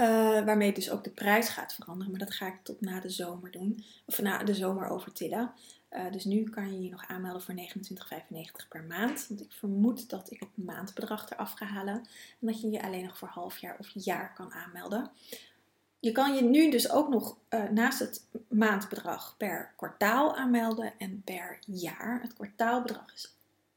Uh, 0.00 0.06
waarmee 0.44 0.72
dus 0.72 0.90
ook 0.90 1.04
de 1.04 1.10
prijs 1.10 1.48
gaat 1.48 1.74
veranderen. 1.74 2.10
Maar 2.10 2.20
dat 2.20 2.34
ga 2.34 2.46
ik 2.46 2.58
tot 2.62 2.80
na 2.80 3.00
de 3.00 3.08
zomer 3.08 3.50
doen. 3.50 3.84
Of 4.06 4.20
na 4.20 4.44
de 4.44 4.54
zomer 4.54 4.88
over 4.88 5.12
tillen. 5.12 5.52
Uh, 5.90 6.12
dus 6.12 6.24
nu 6.24 6.50
kan 6.50 6.72
je 6.72 6.82
je 6.82 6.90
nog 6.90 7.06
aanmelden 7.06 7.42
voor 7.42 7.54
29,95 7.54 8.68
per 8.68 8.82
maand. 8.82 9.26
Want 9.28 9.40
ik 9.40 9.52
vermoed 9.52 10.10
dat 10.10 10.30
ik 10.30 10.40
het 10.40 10.66
maandbedrag 10.66 11.30
eraf 11.30 11.52
ga 11.52 11.66
halen. 11.66 11.94
En 12.40 12.46
dat 12.46 12.60
je 12.60 12.70
je 12.70 12.82
alleen 12.82 13.04
nog 13.04 13.18
voor 13.18 13.28
half 13.28 13.58
jaar 13.58 13.76
of 13.78 13.90
jaar 13.94 14.34
kan 14.34 14.52
aanmelden. 14.52 15.10
Je 16.00 16.12
kan 16.12 16.34
je 16.34 16.42
nu 16.42 16.70
dus 16.70 16.90
ook 16.90 17.08
nog 17.08 17.36
uh, 17.50 17.68
naast 17.68 17.98
het 17.98 18.26
maandbedrag 18.48 19.34
per 19.36 19.72
kwartaal 19.76 20.36
aanmelden 20.36 20.92
en 20.98 21.22
per 21.24 21.58
jaar. 21.66 22.20
Het 22.22 22.32
kwartaalbedrag 22.32 23.14
is 23.14 23.34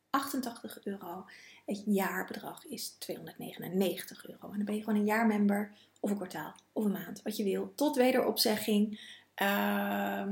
88 0.09 0.83
euro. 0.83 1.25
Het 1.65 1.83
jaarbedrag 1.85 2.65
is 2.65 2.89
299 2.89 4.27
euro. 4.27 4.49
En 4.49 4.55
dan 4.55 4.65
ben 4.65 4.75
je 4.75 4.83
gewoon 4.83 4.99
een 4.99 5.05
jaarmember 5.05 5.71
of 5.99 6.09
een 6.09 6.15
kwartaal 6.15 6.55
of 6.73 6.85
een 6.85 6.91
maand, 6.91 7.21
wat 7.21 7.37
je 7.37 7.43
wil. 7.43 7.73
Tot 7.75 7.95
wederopzegging. 7.95 8.99
Uh, 9.41 10.27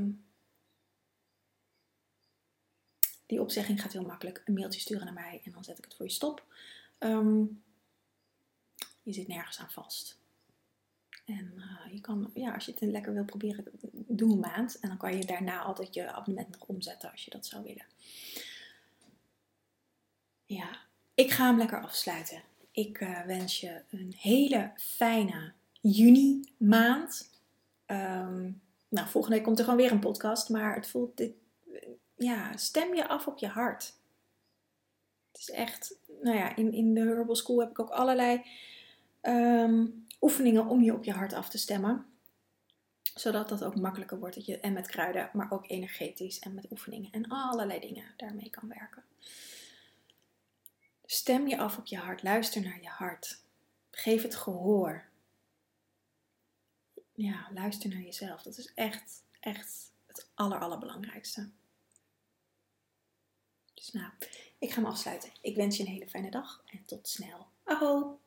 die 3.26 3.42
opzegging 3.42 3.82
gaat 3.82 3.94
heel 3.94 4.06
makkelijk. 4.06 4.42
Een 4.46 4.54
mailtje 4.54 4.80
sturen 4.80 5.06
naar 5.06 5.14
mij 5.14 5.42
en 5.44 5.52
dan 5.52 5.64
zet 5.64 5.78
ik 5.78 5.84
het 5.84 5.96
voor 5.96 6.06
je 6.06 6.12
stop. 6.12 6.44
Um, 7.00 7.64
je 9.04 9.14
zit 9.14 9.28
nergens 9.28 9.60
aan 9.60 9.72
vast. 9.72 10.19
En 11.30 11.54
uh, 11.56 11.94
je 11.94 12.02
kan, 12.02 12.32
ja, 12.34 12.54
als 12.54 12.66
je 12.66 12.72
het 12.72 12.82
lekker 12.82 13.14
wil 13.14 13.26
proberen, 13.26 13.66
doe 13.92 14.32
een 14.32 14.40
maand. 14.40 14.80
En 14.80 14.90
dan 14.90 14.98
kan 14.98 15.18
je 15.18 15.26
daarna 15.26 15.62
altijd 15.62 15.94
je 15.94 16.12
abonnement 16.12 16.50
nog 16.50 16.68
omzetten 16.68 17.12
als 17.12 17.26
je 17.26 17.32
dat 17.32 17.46
zou 17.46 17.64
willen. 17.64 17.86
Ja, 20.46 20.80
ik 21.14 21.32
ga 21.32 21.46
hem 21.46 21.58
lekker 21.58 21.82
afsluiten. 21.82 22.42
Ik 22.72 23.00
uh, 23.00 23.22
wens 23.26 23.60
je 23.60 23.82
een 23.90 24.14
hele 24.18 24.72
fijne 24.76 25.54
juni 25.82 26.54
maand. 26.58 27.30
Um, 27.86 28.62
nou, 28.90 29.08
volgende 29.08 29.36
week 29.36 29.46
komt 29.46 29.58
er 29.58 29.64
gewoon 29.64 29.80
weer 29.80 29.92
een 29.92 30.00
podcast. 30.00 30.50
Maar 30.50 30.76
het 30.76 30.88
voelt, 30.88 31.18
dit, 31.18 31.34
ja, 32.18 32.58
stem 32.58 32.96
je 32.96 33.08
af 33.08 33.28
op 33.28 33.38
je 33.38 33.48
hart. 33.48 33.94
Het 35.32 35.42
is 35.42 35.50
echt, 35.50 35.96
nou 36.22 36.38
ja, 36.38 36.56
in, 36.56 36.74
in 36.74 36.94
de 36.94 37.02
Herbal 37.02 37.36
School 37.36 37.60
heb 37.60 37.70
ik 37.70 37.80
ook 37.80 37.90
allerlei... 37.90 38.46
Um, 39.22 40.08
oefeningen 40.22 40.66
om 40.68 40.84
je 40.84 40.94
op 40.94 41.04
je 41.04 41.12
hart 41.12 41.34
af 41.34 41.50
te 41.50 41.58
stemmen. 41.58 42.06
Zodat 43.16 43.50
dat 43.50 43.64
ook 43.64 43.76
makkelijker 43.76 44.20
wordt. 44.20 44.36
Dat 44.36 44.46
je 44.46 44.60
en 44.60 44.74
met 44.74 44.88
kruiden, 44.88 45.30
maar 45.34 45.52
ook 45.52 45.70
energetisch 45.70 46.40
en 46.40 46.54
met 46.54 46.72
oefeningen 46.72 47.12
en 47.12 47.28
allerlei 47.28 47.80
dingen 47.80 48.14
daarmee 48.18 48.50
kan 48.50 48.68
werken. 48.68 49.04
Stem 51.06 51.48
je 51.48 51.58
af 51.58 51.78
op 51.78 51.86
je 51.86 51.98
hart. 51.98 52.24
Luister 52.24 52.62
naar 52.62 52.82
je 52.82 52.90
hart. 52.90 53.42
Geef 53.92 54.22
het 54.22 54.36
gehoor. 54.36 55.08
Ja, 57.14 57.50
luister 57.54 57.90
naar 57.90 58.02
jezelf. 58.02 58.42
Dat 58.42 58.58
is 58.58 58.74
echt, 58.74 59.24
echt 59.40 59.92
het 60.06 60.30
aller, 60.34 60.60
allerbelangrijkste. 60.60 61.50
Dus 63.74 63.92
nou, 63.92 64.12
ik 64.58 64.70
ga 64.70 64.82
hem 64.82 64.90
afsluiten. 64.90 65.30
Ik 65.42 65.56
wens 65.56 65.78
je 65.78 65.84
een 65.84 65.90
hele 65.90 66.08
fijne 66.08 66.32
dag 66.32 66.64
en 66.66 66.86
tot 66.86 67.08
snel. 67.08 67.48
Aho! 67.64 68.20